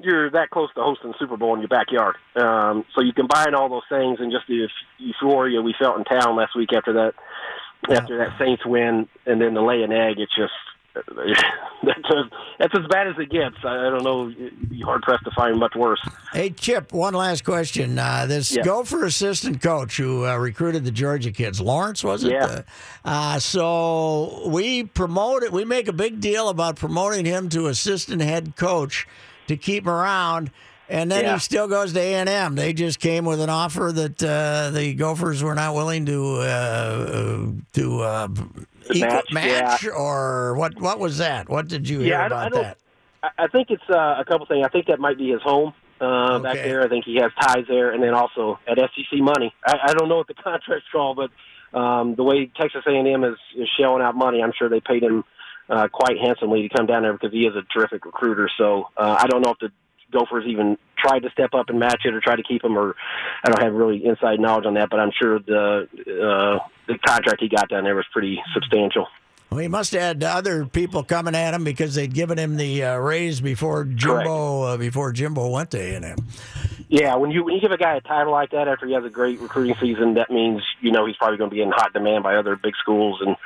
[0.00, 2.16] you're that close to hosting the Super Bowl in your backyard.
[2.37, 6.37] Um, so you combine all those things and just the euphoria we felt in town
[6.37, 7.14] last week after that
[7.90, 10.18] after that Saints win, and then the lay an egg.
[10.18, 10.52] It's just
[10.94, 11.09] that's
[12.11, 12.24] as,
[12.59, 13.57] that's as bad as it gets.
[13.64, 14.28] I, I don't know.
[14.28, 16.00] You'd be hard pressed to find much worse.
[16.33, 17.98] Hey, Chip, one last question.
[17.98, 18.62] Uh, this Yeah.
[18.62, 22.33] Gopher assistant coach who uh, recruited the Georgia kids, Lawrence, was it?
[22.33, 22.44] Yeah.
[22.44, 22.62] Uh,
[23.05, 25.52] uh, so we promote it.
[25.52, 29.07] We make a big deal about promoting him to assistant head coach
[29.48, 30.50] to keep him around.
[30.88, 31.35] And then Yeah.
[31.35, 32.55] he still goes to A and M.
[32.55, 37.46] They just came with an offer that uh, the Gophers were not willing to uh,
[37.72, 38.02] to
[38.90, 40.81] equal- match, match or what?
[40.81, 41.49] What was that?
[41.49, 42.79] What did you hear Yeah, about that?
[43.38, 44.64] I, think it's uh, a couple things.
[44.66, 46.83] I think that might be his home uh, back there.
[46.83, 49.55] I think he has ties there, and then also at SEC money.
[49.64, 53.37] I, I don't know what the contract's called, but um, the way Texas A&M is,
[53.57, 55.25] is shelling out money, I'm sure they paid him
[55.71, 58.51] uh, quite handsomely to come down there because he is a terrific recruiter.
[58.59, 59.71] So uh, I don't know if the
[60.12, 62.95] Gophers even tried to step up and match it or try to keep him, or
[63.45, 64.90] I don't have really inside knowledge on that.
[64.90, 65.88] But I'm sure the
[66.23, 69.07] uh, the contract he got down there was pretty substantial.
[69.50, 72.85] Well, he must have had other people coming at him because they'd given him the
[72.85, 76.16] uh, raise before Jimbo uh, before Jimbo went to A and M.
[76.88, 79.05] Yeah, when you when you give a guy a title like that after he has
[79.05, 81.92] a great recruiting season, that means you know he's probably going to be in hot
[81.92, 83.20] demand by other big schools.
[83.20, 83.37] And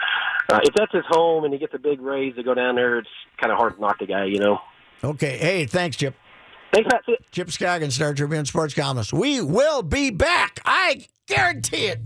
[0.48, 2.98] uh, if that's his home and he gets a big raise to go down there,
[2.98, 3.08] it's
[3.40, 4.60] kind of hard to knock the guy, you know.
[5.02, 6.14] Okay, hey, thanks, Chip.
[6.72, 7.14] Thanks, ya.
[7.32, 9.12] Chip Scoggins, Star Tribune sports columnist.
[9.12, 10.60] We will be back.
[10.64, 12.00] I guarantee it.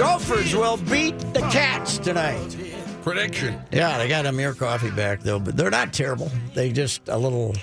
[0.00, 2.56] Gophers will beat the Cats tonight.
[3.02, 3.60] Prediction.
[3.70, 6.32] Yeah, they got Amir Coffey back though, but they're not terrible.
[6.54, 7.54] They just a little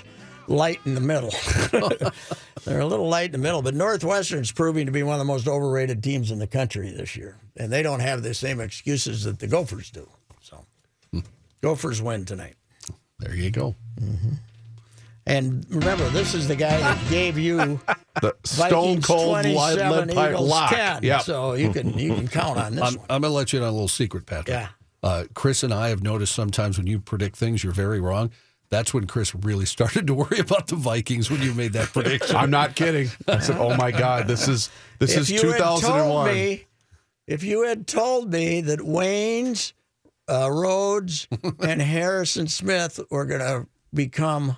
[0.46, 1.32] light in the middle.
[2.64, 5.24] they're a little light in the middle, but Northwestern's proving to be one of the
[5.24, 9.24] most overrated teams in the country this year, and they don't have the same excuses
[9.24, 10.08] that the Gophers do.
[10.40, 10.64] So,
[11.10, 11.20] hmm.
[11.60, 12.54] Gophers win tonight.
[13.18, 13.74] There you go.
[14.00, 14.34] Mm-hmm.
[15.28, 17.78] And remember, this is the guy that gave you
[18.20, 20.70] The Stone Vikings Cold 27, lead pipe lock.
[20.70, 21.02] 10.
[21.02, 21.22] Yep.
[21.22, 23.06] So you can you can count on this I'm, one.
[23.10, 24.48] I'm going to let you in on a little secret, Patrick.
[24.48, 24.68] Yeah.
[25.02, 28.30] Uh, Chris and I have noticed sometimes when you predict things, you're very wrong.
[28.70, 32.36] That's when Chris really started to worry about the Vikings when you made that prediction.
[32.36, 33.08] I'm not kidding.
[33.26, 36.66] I said, "Oh my God, this is this if is you told 2001." me,
[37.26, 39.74] if you had told me that Wayne's
[40.28, 41.28] uh, Rhodes
[41.60, 44.56] and Harrison Smith were going to become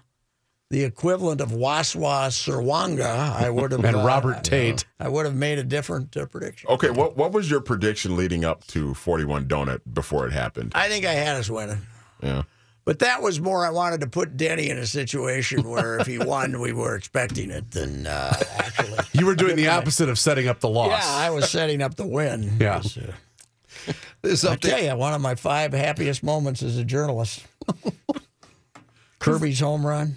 [0.70, 3.04] the equivalent of Waswa Serwanga,
[3.34, 4.84] I would have And uh, Robert Tate.
[5.00, 6.70] I would have made a different uh, prediction.
[6.70, 10.72] Okay, what what was your prediction leading up to 41 Donut before it happened?
[10.74, 11.78] I think I had us winning.
[12.22, 12.42] Yeah.
[12.86, 13.64] But that was more.
[13.66, 17.50] I wanted to put Denny in a situation where if he won, we were expecting
[17.50, 17.70] it.
[17.72, 20.90] Than uh, actually, You were doing the opposite of setting up the loss.
[20.90, 22.56] yeah, I was setting up the win.
[22.60, 22.78] Yeah.
[22.78, 23.12] It was, uh,
[24.22, 27.44] This I tell you, one of my five happiest moments as a journalist.
[29.18, 30.16] Kirby's home run.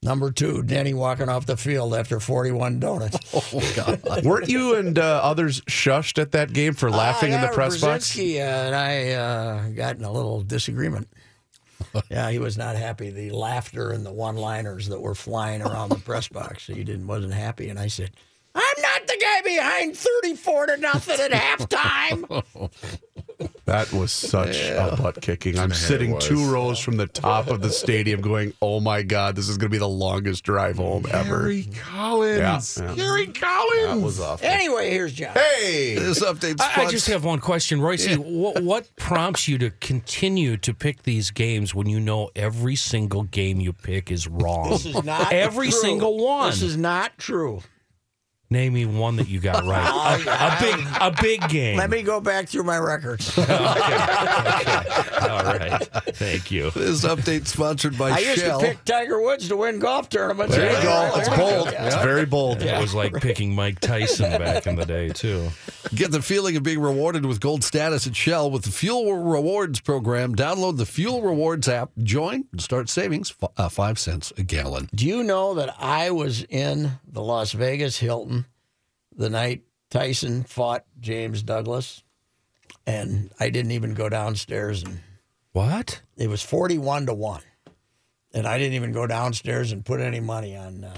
[0.00, 3.18] Number two, Denny walking off the field after 41 donuts.
[3.34, 4.22] Oh, God.
[4.24, 7.52] Weren't you and uh, others shushed at that game for laughing Ah, in the yeah,
[7.54, 8.12] press box?
[8.16, 11.08] Brzezinski, uh, and I uh, got in a little disagreement.
[12.10, 13.10] yeah, he was not happy.
[13.10, 17.32] The laughter and the one-liners that were flying around the press box, he didn't wasn't
[17.34, 17.68] happy.
[17.68, 18.10] And I said,
[18.54, 22.70] "I'm not the guy behind 34 to nothing at halftime."
[23.66, 25.58] That was such a butt kicking.
[25.58, 29.48] I'm sitting two rows from the top of the stadium going, oh my God, this
[29.48, 31.42] is going to be the longest drive home ever.
[31.42, 32.78] Kerry Collins.
[32.78, 32.94] Yeah, yeah.
[32.96, 33.86] Kerry Collins.
[33.86, 34.46] That was awful.
[34.46, 35.34] anyway, here's John.
[35.34, 35.94] Hey.
[35.94, 38.08] This update's I, I just have one question, Royce.
[38.16, 43.22] What, what prompts you to continue to pick these games when you know every single
[43.24, 44.70] game you pick is wrong?
[44.70, 45.80] This is not every true.
[45.80, 46.50] single one.
[46.50, 47.62] This is not true.
[48.50, 49.84] Name me one that you got right.
[50.26, 51.76] a, a big, a big game.
[51.76, 53.36] Let me go back through my records.
[53.38, 53.44] All
[55.58, 55.82] right.
[56.14, 56.70] Thank you.
[56.70, 58.60] This update sponsored by I used Shell.
[58.60, 60.54] to pick Tiger Woods to win golf tournaments.
[60.54, 61.12] There you go.
[61.16, 61.72] It's bold.
[61.72, 61.86] Yeah.
[61.86, 62.62] It's very bold.
[62.62, 65.48] It was like picking Mike Tyson back in the day too.
[65.94, 69.80] Get the feeling of being rewarded with gold status at Shell with the Fuel Rewards
[69.80, 70.34] program.
[70.34, 74.88] Download the Fuel Rewards app, join, and start savings uh, five cents a gallon.
[74.94, 78.46] Do you know that I was in the Las Vegas Hilton
[79.16, 82.02] the night Tyson fought James Douglas,
[82.86, 85.00] and I didn't even go downstairs, and
[85.52, 86.02] What?
[86.16, 87.42] it was forty-one to one,
[88.32, 90.94] and I didn't even go downstairs and put any money on uh,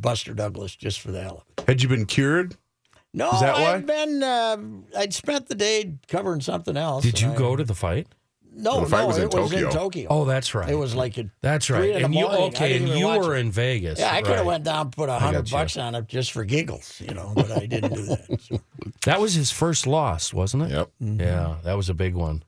[0.00, 1.68] Buster Douglas just for the hell of it.
[1.68, 2.56] Had you been cured?
[3.14, 3.74] No, Is that why?
[3.74, 4.56] I'd been uh,
[4.98, 7.04] I'd spent the day covering something else.
[7.04, 8.08] Did you I- go to the fight?
[8.54, 9.70] No, The fight no, was in it was in Tokyo.
[9.70, 10.06] Tokyo.
[10.10, 10.68] Oh, that's right.
[10.68, 11.88] It was like a That's three right.
[11.88, 12.42] in the And you morning.
[12.48, 12.76] Okay?
[12.76, 13.40] And you were it.
[13.40, 13.98] in Vegas.
[13.98, 16.44] Yeah, I could have went down and put a hundred bucks on it just for
[16.44, 18.38] giggles, you know, but I didn't do that.
[18.42, 18.60] So.
[19.06, 20.70] That was his first loss, wasn't it?
[20.72, 20.90] Yep.
[21.00, 22.42] Yeah, that was a big one.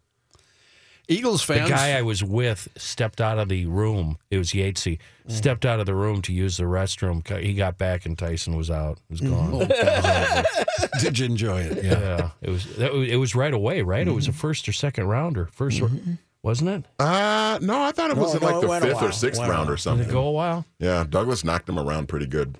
[1.08, 1.68] Eagles fans.
[1.68, 4.18] The guy I was with stepped out of the room.
[4.30, 4.98] It was Yatesy.
[5.28, 7.26] Stepped out of the room to use the restroom.
[7.40, 8.98] He got back and Tyson was out.
[9.08, 9.68] It was gone.
[11.00, 11.84] did you enjoy it?
[11.84, 11.98] Yeah.
[11.98, 12.76] yeah, it was.
[12.76, 13.82] That was it was right away.
[13.82, 15.48] Right, it was a first or second rounder.
[15.56, 16.84] 1st wasn't it?
[16.98, 19.54] Uh, no, I thought it was No, in like the fifth or sixth round or
[19.56, 19.66] while.
[19.76, 20.08] Did something.
[20.08, 20.66] it go a while?
[20.78, 22.58] Yeah, Douglas knocked him around pretty good.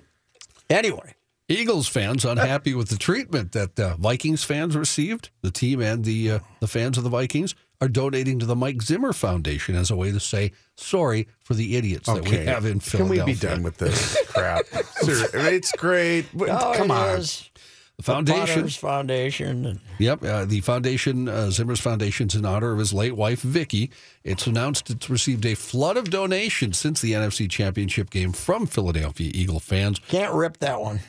[0.71, 1.13] Anyway,
[1.47, 5.29] Eagles fans unhappy with the treatment that uh, Vikings fans received.
[5.43, 8.81] The team and the uh, the fans of the Vikings are donating to the Mike
[8.81, 12.79] Zimmer Foundation as a way to say sorry for the idiots that we have in
[12.79, 13.17] Philadelphia.
[13.23, 14.65] Can we be done with this crap?
[15.01, 16.25] Seriously, it's great.
[16.33, 17.19] but oh, Come it on.
[17.19, 17.49] is.
[17.97, 18.55] The foundation.
[18.55, 19.79] Potter's Foundation.
[19.99, 23.89] Yep, uh, the foundation, uh, Zimmer's Foundation's in honor of his late wife, Vicky.
[24.25, 29.31] It's announced it's received a flood of donations since the NFC Championship game from Philadelphia
[29.33, 29.99] Eagle fans.
[30.09, 30.99] can't rip that one.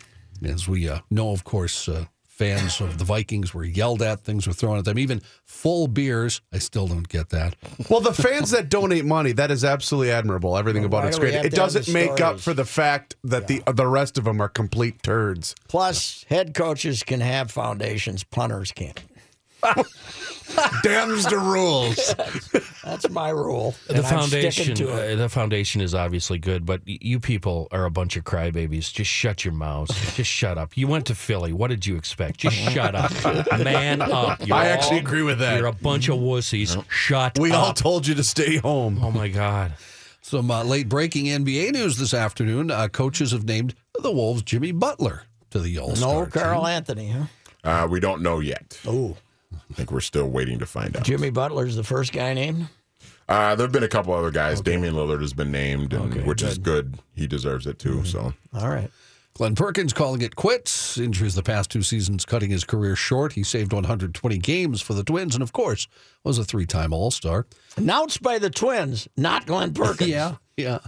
[0.45, 2.05] As we uh, know, of course, uh,
[2.37, 6.43] fans of the Vikings were yelled at, things were thrown at them, even full beers.
[6.53, 7.57] I still don't get that.
[7.89, 10.57] Well, the fans that donate money, that is absolutely admirable.
[10.57, 11.35] Everything oh, about it's great.
[11.35, 14.51] It doesn't the make up for the fact that the the rest of them are
[14.51, 15.55] complete turds.
[15.67, 19.03] Plus, head coaches can have foundations, punters can't.
[20.83, 22.15] Damns the rules.
[22.85, 23.75] That's my rule.
[23.89, 25.13] The and I'm foundation, to it.
[25.15, 28.93] uh, the foundation is obviously good, but y- you people are a bunch of crybabies.
[28.93, 29.91] Just shut your mouths.
[30.15, 30.77] Just shut up.
[30.77, 31.53] You went to Philly.
[31.53, 32.39] What did you expect?
[32.39, 33.13] Just shut up.
[33.59, 34.47] Man up.
[34.47, 35.59] You're I actually all- agree with that.
[35.59, 36.83] You're a bunch of wussies.
[36.91, 37.59] Shut We up.
[37.59, 39.01] all told you to stay home.
[39.03, 39.75] oh my God.
[40.23, 42.71] Some uh, late breaking NBA news this afternoon.
[42.71, 46.25] Uh, coaches have named the Wolves Jimmy Butler to the All Star.
[46.25, 47.25] no Karl-Anthony, huh?
[47.63, 48.81] Uh, we don't know yet.
[48.87, 49.17] Oh,
[49.71, 51.05] I think we're still waiting to find out.
[51.05, 52.69] Jimmy Butler's the first guy named.
[53.29, 54.61] Uh, there have been a couple other guys.
[54.61, 56.99] Damian Lillard has been named, and, which is good.
[57.15, 58.05] He deserves it too.
[58.05, 58.91] So All right.
[59.35, 60.97] Glenn Perkins calling it quits.
[60.97, 63.35] Injuries the past two seasons cutting his career short.
[63.35, 65.89] He saved 120 games for the Twins and, of course,
[66.25, 67.47] was a three time All Star.
[67.77, 70.09] Announced by the Twins, not Glenn Perkins.
[70.11, 70.79] Yeah, yeah.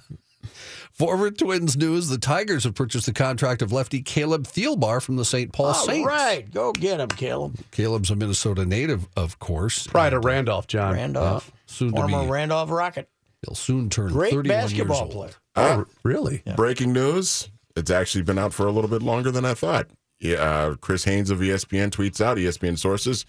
[0.92, 5.24] Forward Twins news the Tigers have purchased the contract of lefty Caleb Thielbar from the
[5.24, 5.52] St.
[5.52, 6.06] Paul All Saints.
[6.06, 7.56] right, go get him, Caleb.
[7.70, 9.86] Caleb's a Minnesota native, of course.
[9.86, 10.94] Pride of Randolph, John.
[10.94, 13.08] Randolph, soon to former be- Randolph Rocket,
[13.46, 15.12] He'll soon turn great 31 basketball years old.
[15.12, 15.32] player.
[15.54, 16.42] Oh, really?
[16.56, 19.86] breaking news: It's actually been out for a little bit longer than I thought.
[20.18, 23.24] Yeah, uh, Chris Haynes of ESPN tweets out ESPN sources.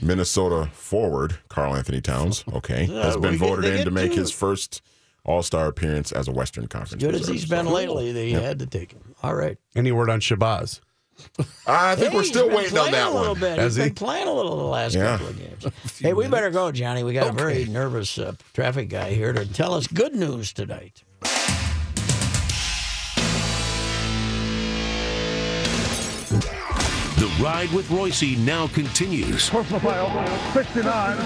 [0.00, 4.82] Minnesota forward Karl-Anthony Towns, okay, has been voted in to make his first
[5.24, 7.02] All Star appearance as a Western Conference.
[7.02, 9.14] Good as he's been So, lately, they had to take him.
[9.22, 9.56] All right.
[9.76, 10.80] Any word on Shabazz?
[11.66, 13.40] I think Hey, we're still waiting on playing that a little one.
[13.40, 13.58] bit.
[13.58, 13.90] Has He's he?
[13.90, 15.18] been playing a little the last Yeah.
[15.18, 15.66] couple of games.
[16.00, 17.04] Hey, we better go, Johnny.
[17.04, 21.04] We got a very nervous uh, traffic guy here to tell us good news tonight.
[27.42, 29.50] Ride with Royce now continues.
[29.50, 31.18] Personal foul, 69.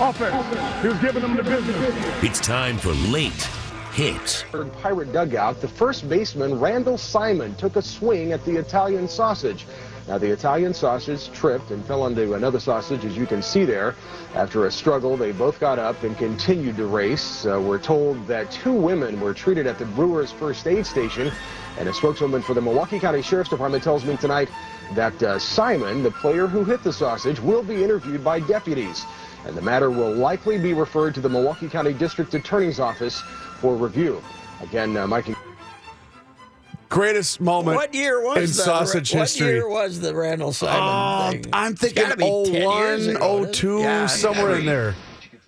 [0.00, 0.82] Offense.
[0.82, 2.24] He was giving them the business.
[2.24, 3.48] It's time for late
[3.92, 4.44] hits.
[4.82, 9.66] Pirate dugout, the first baseman, Randall Simon, took a swing at the Italian sausage.
[10.08, 13.94] Now, the Italian sausage tripped and fell into another sausage, as you can see there.
[14.34, 17.46] After a struggle, they both got up and continued to race.
[17.46, 21.30] Uh, we're told that two women were treated at the Brewers first aid station.
[21.78, 24.48] And a spokeswoman for the Milwaukee County Sheriff's Department tells me tonight
[24.94, 29.04] that uh, Simon, the player who hit the sausage, will be interviewed by deputies.
[29.46, 33.20] And the matter will likely be referred to the Milwaukee County District Attorney's Office
[33.60, 34.22] for review.
[34.62, 35.26] Again, uh, Mike.
[36.88, 39.46] Greatest moment What year was in the, sausage what history.
[39.46, 41.44] What year was the Randall Simon Uh, thing?
[41.52, 43.52] I'm thinking gotta be 10 years 01, ago, isn't it?
[43.54, 44.94] 02, Yeah, somewhere gotta in there.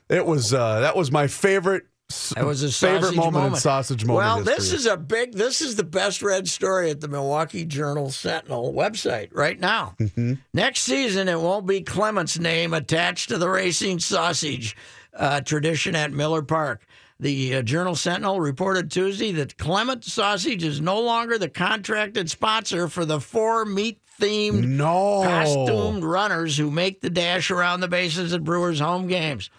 [0.09, 1.89] It was uh, that was my favorite s-
[2.31, 3.63] That was a favorite sausage moment, in moment.
[3.63, 4.25] sausage moment.
[4.25, 5.35] Well, this is a big.
[5.35, 9.95] This is the best read story at the Milwaukee Journal Sentinel website right now.
[9.99, 10.35] Mm-hmm.
[10.53, 14.77] Next season, it won't be Klement's name attached to the racing sausage
[15.15, 16.85] uh, tradition at Miller Park.
[17.21, 22.89] The uh, Journal Sentinel reported Tuesday that Klement Sausage is no longer the contracted sponsor
[22.89, 28.33] for the four meat themed no costumed runners who make the dash around the bases
[28.33, 29.51] at Brewers home games.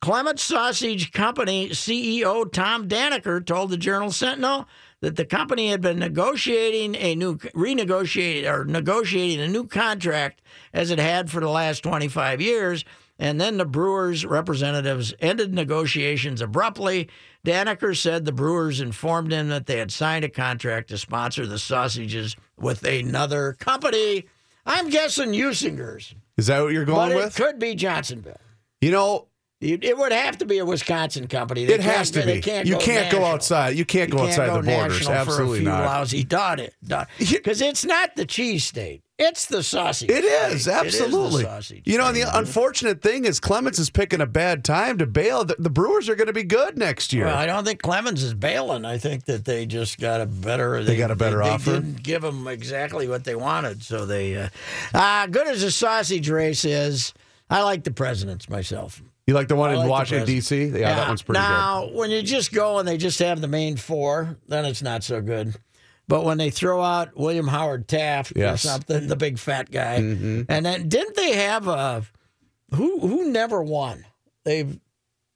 [0.00, 4.68] Klement Sausage Company CEO Tom Danaker told the Journal Sentinel
[5.00, 10.40] that the company had been negotiating a new renegotiating or negotiating a new contract
[10.72, 12.84] as it had for the last 25 years.
[13.18, 17.08] And then the Brewers representatives ended negotiations abruptly.
[17.44, 21.58] Danaker said the Brewers informed him that they had signed a contract to sponsor the
[21.58, 24.26] sausages with another company.
[24.64, 27.38] I'm guessing Usinger's, Is that what you're going but with?
[27.40, 28.40] it could be Johnsonville.
[28.80, 29.26] you know,
[29.60, 31.64] It it would have to be a Wisconsin company.
[31.64, 32.40] They it has to they be.
[32.42, 33.76] can't you go can't go outside.
[33.76, 35.08] You can't You go can't outside go the borders.
[35.08, 35.84] Absolutely for a few not.
[35.84, 36.74] lousy dot it
[37.18, 39.02] because it's not the cheese state.
[39.18, 40.10] It's the sausage.
[40.10, 40.74] It is state.
[40.74, 41.42] absolutely.
[41.42, 44.96] It is you know, and the unfortunate thing is Clemens is picking a bad time
[44.98, 45.44] to bail.
[45.44, 47.24] The, the Brewers are going to be good next year.
[47.24, 48.84] Well, I don't think Clemens is bailing.
[48.84, 50.84] I think that they just got a better.
[50.84, 51.70] They got a better they, offer?
[51.72, 54.36] They didn't give them exactly what they wanted, so they.
[54.36, 54.48] Uh,
[54.94, 57.12] uh, good as a sausage race is,
[57.50, 59.02] I like the presidents myself.
[59.28, 60.26] You like the one I in like Washington.
[60.26, 60.64] D.C.
[60.68, 63.76] Yeah, that one's pretty now, when you just go and they just have the main
[63.76, 65.54] four, then it's not so good.
[66.08, 68.64] But when they throw out William Howard Taft Yes.
[68.64, 70.46] or something, the big fat guy, Mhm.
[70.48, 72.04] and then didn't they have a
[72.74, 74.06] who who never won?
[74.46, 74.66] They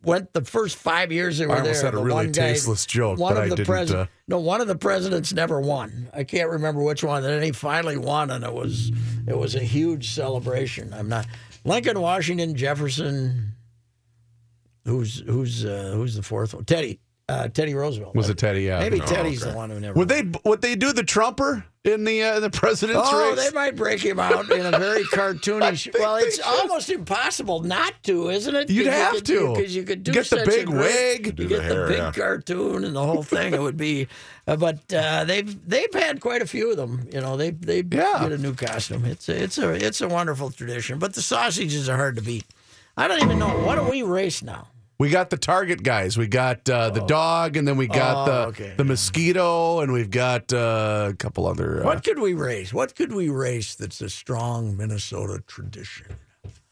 [0.02, 1.88] went the first five years they were I almost there.
[1.90, 4.06] had a the really one guy- tasteless joke, one but of I the didn't, uh,
[4.26, 6.08] No, one of the presidents never won.
[6.14, 7.22] I can't remember which one.
[7.22, 8.90] And then he finally won, and it was
[9.28, 10.94] it was a huge celebration.
[10.94, 11.26] I'm not
[11.66, 13.51] Lincoln, Washington, Jefferson.
[14.84, 16.64] Who's who's uh, who's the fourth one?
[16.64, 16.98] Teddy.
[17.28, 18.14] Uh, Teddy Roosevelt.
[18.16, 18.62] Was it Teddy?
[18.64, 18.80] Yeah.
[18.80, 19.52] Maybe Oh, Teddy's okay.
[19.52, 19.94] the one who never.
[19.94, 23.42] Would they would they do the Trumper in the uh, the president's Oh, race?
[23.42, 25.94] they might break him out in a very cartoonish.
[25.98, 28.70] well, it's almost impossible not to, isn't it?
[28.70, 29.54] You'd have to.
[29.54, 31.38] because you could do Get the such big a great, wig.
[31.38, 32.12] You get the the, hair, big yeah.
[32.12, 33.54] cartoon and the whole thing.
[33.54, 34.08] it would be,
[34.48, 37.08] uh, but uh, they've they've had quite a few of them.
[37.12, 39.04] You know, they they get a new costume.
[39.04, 40.98] It's a, it's a it's a wonderful tradition.
[40.98, 42.44] But the sausages are hard to beat.
[42.96, 44.66] I don't even know what do we race now.
[45.02, 46.16] We got the target guys.
[46.16, 48.74] We got uh, the dog, and then we got Oh, the okay.
[48.76, 51.80] the mosquito, and we've got uh, a couple other.
[51.82, 52.72] Uh, What could we race?
[52.72, 56.06] What could we race that's a strong Minnesota tradition?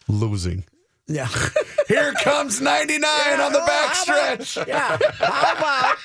[0.06, 0.62] losing?
[1.08, 1.26] Yeah.
[1.88, 3.02] Here comes 99
[3.40, 4.64] on the backstretch.
[4.64, 4.96] Yeah.
[5.18, 5.96] How about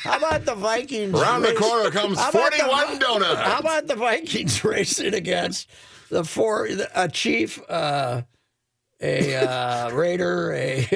[0.00, 1.12] how about the Vikings?
[1.12, 3.40] Around the race- corner comes how about the- 41 donuts.
[3.42, 5.68] How about the Vikings racing against
[6.08, 8.22] the four a chief, uh,
[9.00, 10.86] a uh, raider, a, a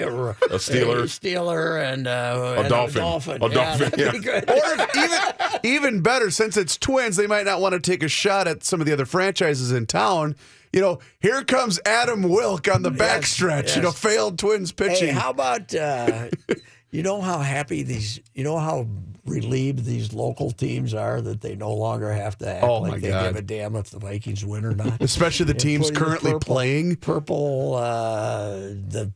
[0.59, 1.01] Steeler.
[1.01, 2.97] a Steeler, and, uh, A and dolphin.
[2.99, 3.43] A dolphin.
[3.43, 4.41] A yeah, dolphin, that'd be yeah.
[4.41, 4.51] good.
[4.51, 8.09] Or if even even better, since it's twins, they might not want to take a
[8.09, 10.37] shot at some of the other franchises in town.
[10.73, 13.77] You know, here comes Adam Wilk on the backstretch.
[13.77, 15.09] You know, failed twins pitching.
[15.09, 16.29] Hey, how about uh,
[16.91, 18.87] you know how happy these, you know how
[19.27, 23.09] relieved these local teams are that they no longer have to act Oh, like they
[23.09, 23.25] God.
[23.29, 25.01] give a damn if the Vikings win or not.
[25.03, 26.97] Especially the teams currently purple- playing.
[26.97, 29.13] purple, uh, the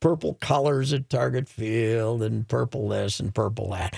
[0.00, 3.96] purple colors at Target Field and purple this and purple that.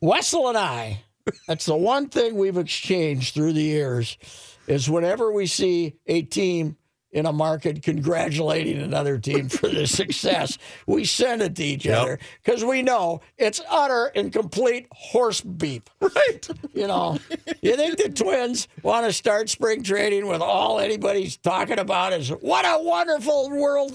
[0.00, 1.02] Wessel and I,
[1.46, 4.18] that's the one thing we've exchanged through the years,
[4.66, 6.76] is whenever we see a team
[7.14, 10.58] in a market congratulating another team for the success.
[10.86, 11.98] We send it to each Yep.
[11.98, 15.88] other because we know it's utter and complete horse beep.
[16.00, 16.46] Right.
[16.74, 17.18] You know,
[17.62, 22.28] you think the Twins want to start spring training with all anybody's talking about is
[22.28, 23.94] what a wonderful World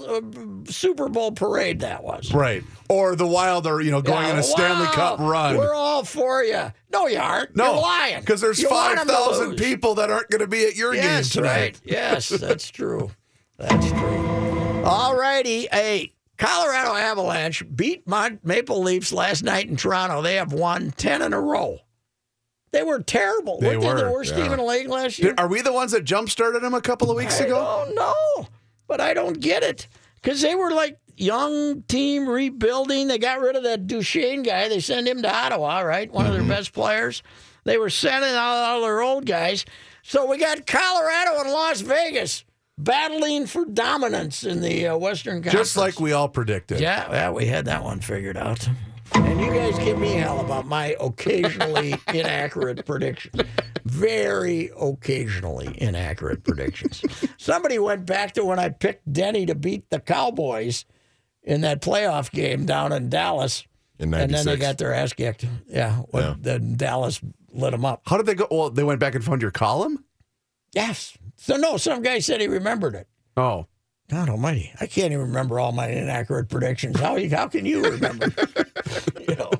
[0.66, 2.32] uh, Super Bowl parade that was.
[2.32, 2.64] Right.
[2.88, 5.56] Or the Wild are, you know, going Yeah, on a Stanley Cup run.
[5.58, 6.72] We're all for you.
[6.92, 7.54] No, you aren't.
[7.54, 8.20] no, You're lying.
[8.20, 10.92] Because there's You want 'em to 5,000 people that aren't going to be at your
[10.92, 11.46] game Yes, tonight.
[11.48, 11.80] right.
[11.84, 13.10] Yes, that's true.
[13.58, 14.82] That's true.
[14.84, 15.68] All righty.
[15.70, 20.22] Hey, Colorado Avalanche beat my Maple Leafs last night in Toronto.
[20.22, 21.78] They have won 10 in a row.
[22.72, 23.58] They were terrible.
[23.60, 24.42] They Weren't they the worst yeah.
[24.44, 25.34] team in the league last year?
[25.36, 27.56] Are we the ones that jump started them a couple of weeks I ago?
[27.58, 27.92] Oh
[28.40, 28.46] no,
[28.86, 29.88] but I don't get it
[30.22, 33.08] because they were like young team rebuilding.
[33.08, 34.68] They got rid of that Duchene guy.
[34.68, 36.10] They sent him to Ottawa, right?
[36.10, 36.48] One of Mm-hmm.
[36.48, 37.22] their best players.
[37.64, 39.64] They were sending out all their old guys.
[40.02, 42.44] So we got Colorado and Las Vegas
[42.78, 45.68] battling for dominance in the uh, Western Conference.
[45.68, 46.80] Just like we all predicted.
[46.80, 48.66] Yeah, yeah, we had that one figured out.
[49.14, 53.42] And you guys give me hell about my occasionally inaccurate predictions.
[53.84, 57.02] Very occasionally inaccurate predictions.
[57.36, 60.84] Somebody went back to when I picked Denny to beat the Cowboys
[61.50, 63.64] in that playoff game down in Dallas.
[63.98, 65.44] In and then they got their ass kicked.
[65.66, 66.34] Yeah, when Yeah.
[66.38, 67.20] Then Dallas
[67.52, 68.02] lit them up.
[68.06, 68.46] How did they go?
[68.50, 70.04] Well, they went back and found your column?
[70.72, 71.18] Yes.
[71.36, 73.08] So, no, some guy said he remembered it.
[73.36, 73.66] Oh.
[74.08, 74.72] God almighty.
[74.80, 76.98] I can't even remember all my inaccurate predictions.
[76.98, 78.26] How, how can you remember?
[79.28, 79.50] you know.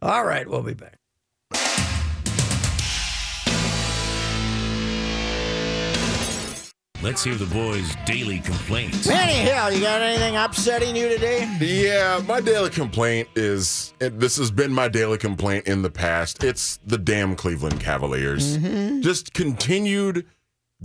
[0.00, 0.99] All right, we'll be back.
[7.02, 9.08] Let's hear the boys' daily complaints.
[9.08, 11.50] Manny Hill, you got anything upsetting you today?
[11.58, 16.44] Yeah, my daily complaint is and this has been my daily complaint in the past.
[16.44, 18.58] It's the damn Cleveland Cavaliers.
[18.58, 19.00] Mm-hmm.
[19.00, 20.26] Just continued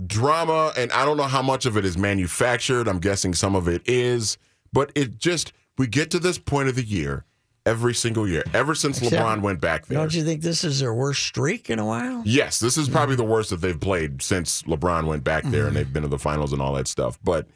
[0.06, 2.88] drama, and I don't know how much of it is manufactured.
[2.88, 4.38] I'm guessing some of it is,
[4.72, 7.26] but it just we get to this point of the year
[7.66, 9.98] every single year, ever since Except- LeBron went back there.
[9.98, 12.22] Don't you think this is their worst streak in a while?
[12.24, 15.70] Yes, this is probably the worst that they've played since LeBron went back there and
[15.70, 15.74] mm-hmm.
[15.74, 17.18] they've been to the finals and all that stuff.
[17.22, 17.46] But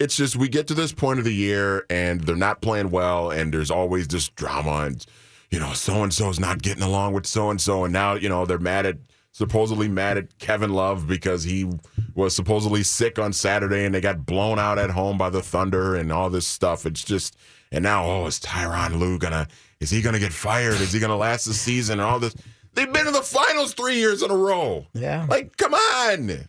[0.00, 3.30] it's just we get to this point of the year and they're not playing well
[3.30, 5.04] and there's always this drama and
[5.50, 8.28] you know, so and so's not getting along with so and so and now, you
[8.28, 8.96] know, they're mad at
[9.32, 11.70] supposedly mad at Kevin Love because he
[12.14, 15.94] was supposedly sick on Saturday and they got blown out at home by the Thunder
[15.94, 16.84] and all this stuff.
[16.84, 17.36] It's just
[17.72, 19.48] and now oh is Tyronn Lue gonna
[19.80, 20.80] is he gonna get fired?
[20.80, 22.34] Is he gonna last the season and all this?
[22.74, 24.86] They've been in the finals three years in a row.
[24.94, 25.26] Yeah.
[25.28, 26.48] Like, come on.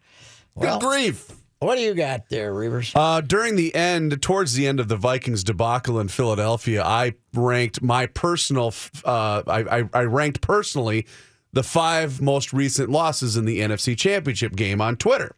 [0.55, 1.31] Well- Good grief.
[1.61, 2.93] What do you got there, Reavers?
[2.95, 7.81] Uh, during the end, towards the end of the Vikings debacle in Philadelphia, I ranked
[7.81, 11.05] my personal, uh, I, I, I ranked personally
[11.51, 15.35] the five most recent losses in the NFC Championship game on Twitter.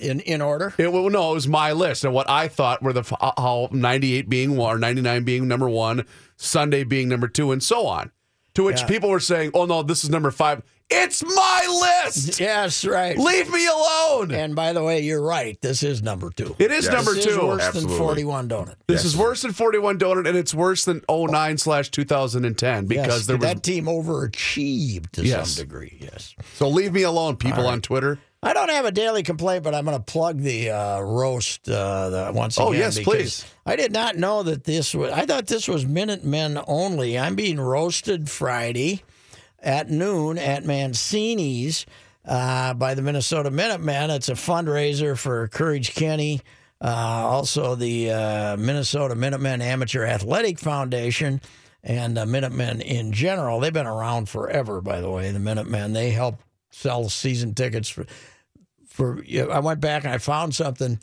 [0.00, 0.74] In in order?
[0.76, 3.68] It, well, no, it was my list and what I thought were the uh, how
[3.70, 6.04] 98 being one, or 99 being number one,
[6.36, 8.10] Sunday being number two, and so on.
[8.54, 8.86] To which Yeah.
[8.86, 10.62] people were saying, "Oh no, this is number five.
[10.90, 12.38] It's my list.
[12.40, 13.16] Yes, right.
[13.18, 15.60] Leave me alone." And by the way, you're right.
[15.60, 16.54] This is number two.
[16.58, 16.92] It is Yes.
[16.94, 17.30] number This two.
[17.30, 17.94] is worse Absolutely.
[17.94, 18.74] than 41 donut.
[18.86, 23.26] This is worse than 41 Donut, and it's worse than 09 slash 2010 because Yes,
[23.26, 23.44] there was.
[23.46, 25.50] that team overachieved to Yes.
[25.52, 25.98] some degree.
[26.00, 26.34] Yes.
[26.54, 28.18] So leave me alone, people on Twitter.
[28.44, 32.10] I don't have a daily complaint, but I'm going to plug the uh, roast uh,
[32.10, 32.68] the, once again.
[32.68, 33.42] Oh, yes, please.
[33.64, 35.10] I did not know that this was.
[35.12, 37.18] I thought this was Minutemen only.
[37.18, 39.02] I'm being roasted Friday
[39.60, 41.86] at noon at Mancini's
[42.26, 44.10] uh, by the Minnesota Minutemen.
[44.10, 46.42] It's a fundraiser for Courage Kenny.
[46.82, 51.40] Uh, also, the uh, Minnesota Minutemen Amateur Athletic Foundation
[51.82, 53.58] and uh, Minutemen in general.
[53.60, 55.30] They've been around forever, by the way.
[55.30, 58.04] The Minutemen they help sell season tickets for
[58.94, 61.00] for you know, I went back and I found something.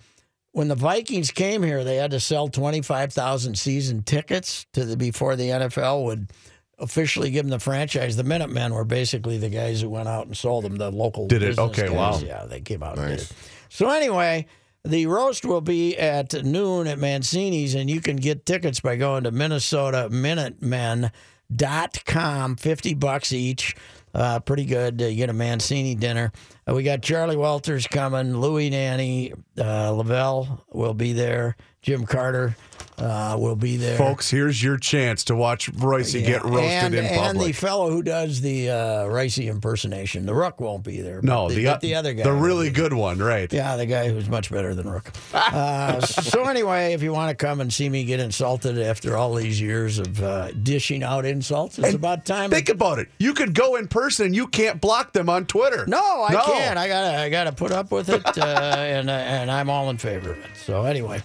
[0.54, 4.86] When the Vikings came here, they had to sell twenty five thousand season tickets to
[4.86, 6.32] the before the NFL would
[6.80, 8.16] officially give them the franchise.
[8.16, 10.78] The Minutemen were basically the guys who went out and sold them.
[10.78, 11.60] The local Did it?
[11.60, 11.92] Okay, guys.
[11.92, 12.18] wow.
[12.20, 13.34] Yeah, they came out and did it.
[13.68, 14.46] So anyway,
[14.86, 19.26] the roast will be at noon at Mancini's, and you can get tickets by going
[19.26, 23.76] to Minnesota Minutemen.com, 50 bucks each.
[24.14, 24.98] Uh, pretty good.
[24.98, 26.32] Get a Mancini dinner.
[26.68, 32.56] Uh, we got Charley Walters coming, Louis Nanne, uh, Lavelle will be there, Jim Carter
[33.00, 33.98] uh, will be there.
[33.98, 37.90] Folks, here's your chance to watch Royce Yeah, get roasted and, in And the fellow
[37.90, 38.76] who does the uh,
[39.06, 41.22] Ricey impersonation, the Rook won't be there.
[41.24, 43.52] no, the, but the other guy, the really good one, right?
[43.52, 45.12] yeah, the guy who's much better than Rook.
[45.34, 49.34] Uh, so anyway, if you want to come and see me get insulted after all
[49.34, 52.50] these years of uh, dishing out insults, it's about time.
[52.50, 53.10] Think about it.
[53.18, 55.86] You could go in person and you can't block them on Twitter.
[55.88, 56.42] no, I No.
[56.46, 56.78] can't.
[56.78, 58.42] I gotta, I gotta put up with it, uh,
[58.78, 60.52] and uh, and I'm all in favor of it.
[60.56, 61.22] So anyway,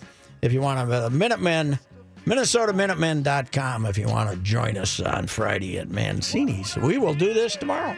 [0.46, 1.78] if you want to, uh, Minutemen,
[2.24, 6.76] MinnesotaMinutemen.com if you want to join us on Friday at Mancini's.
[6.76, 7.96] We will do this tomorrow.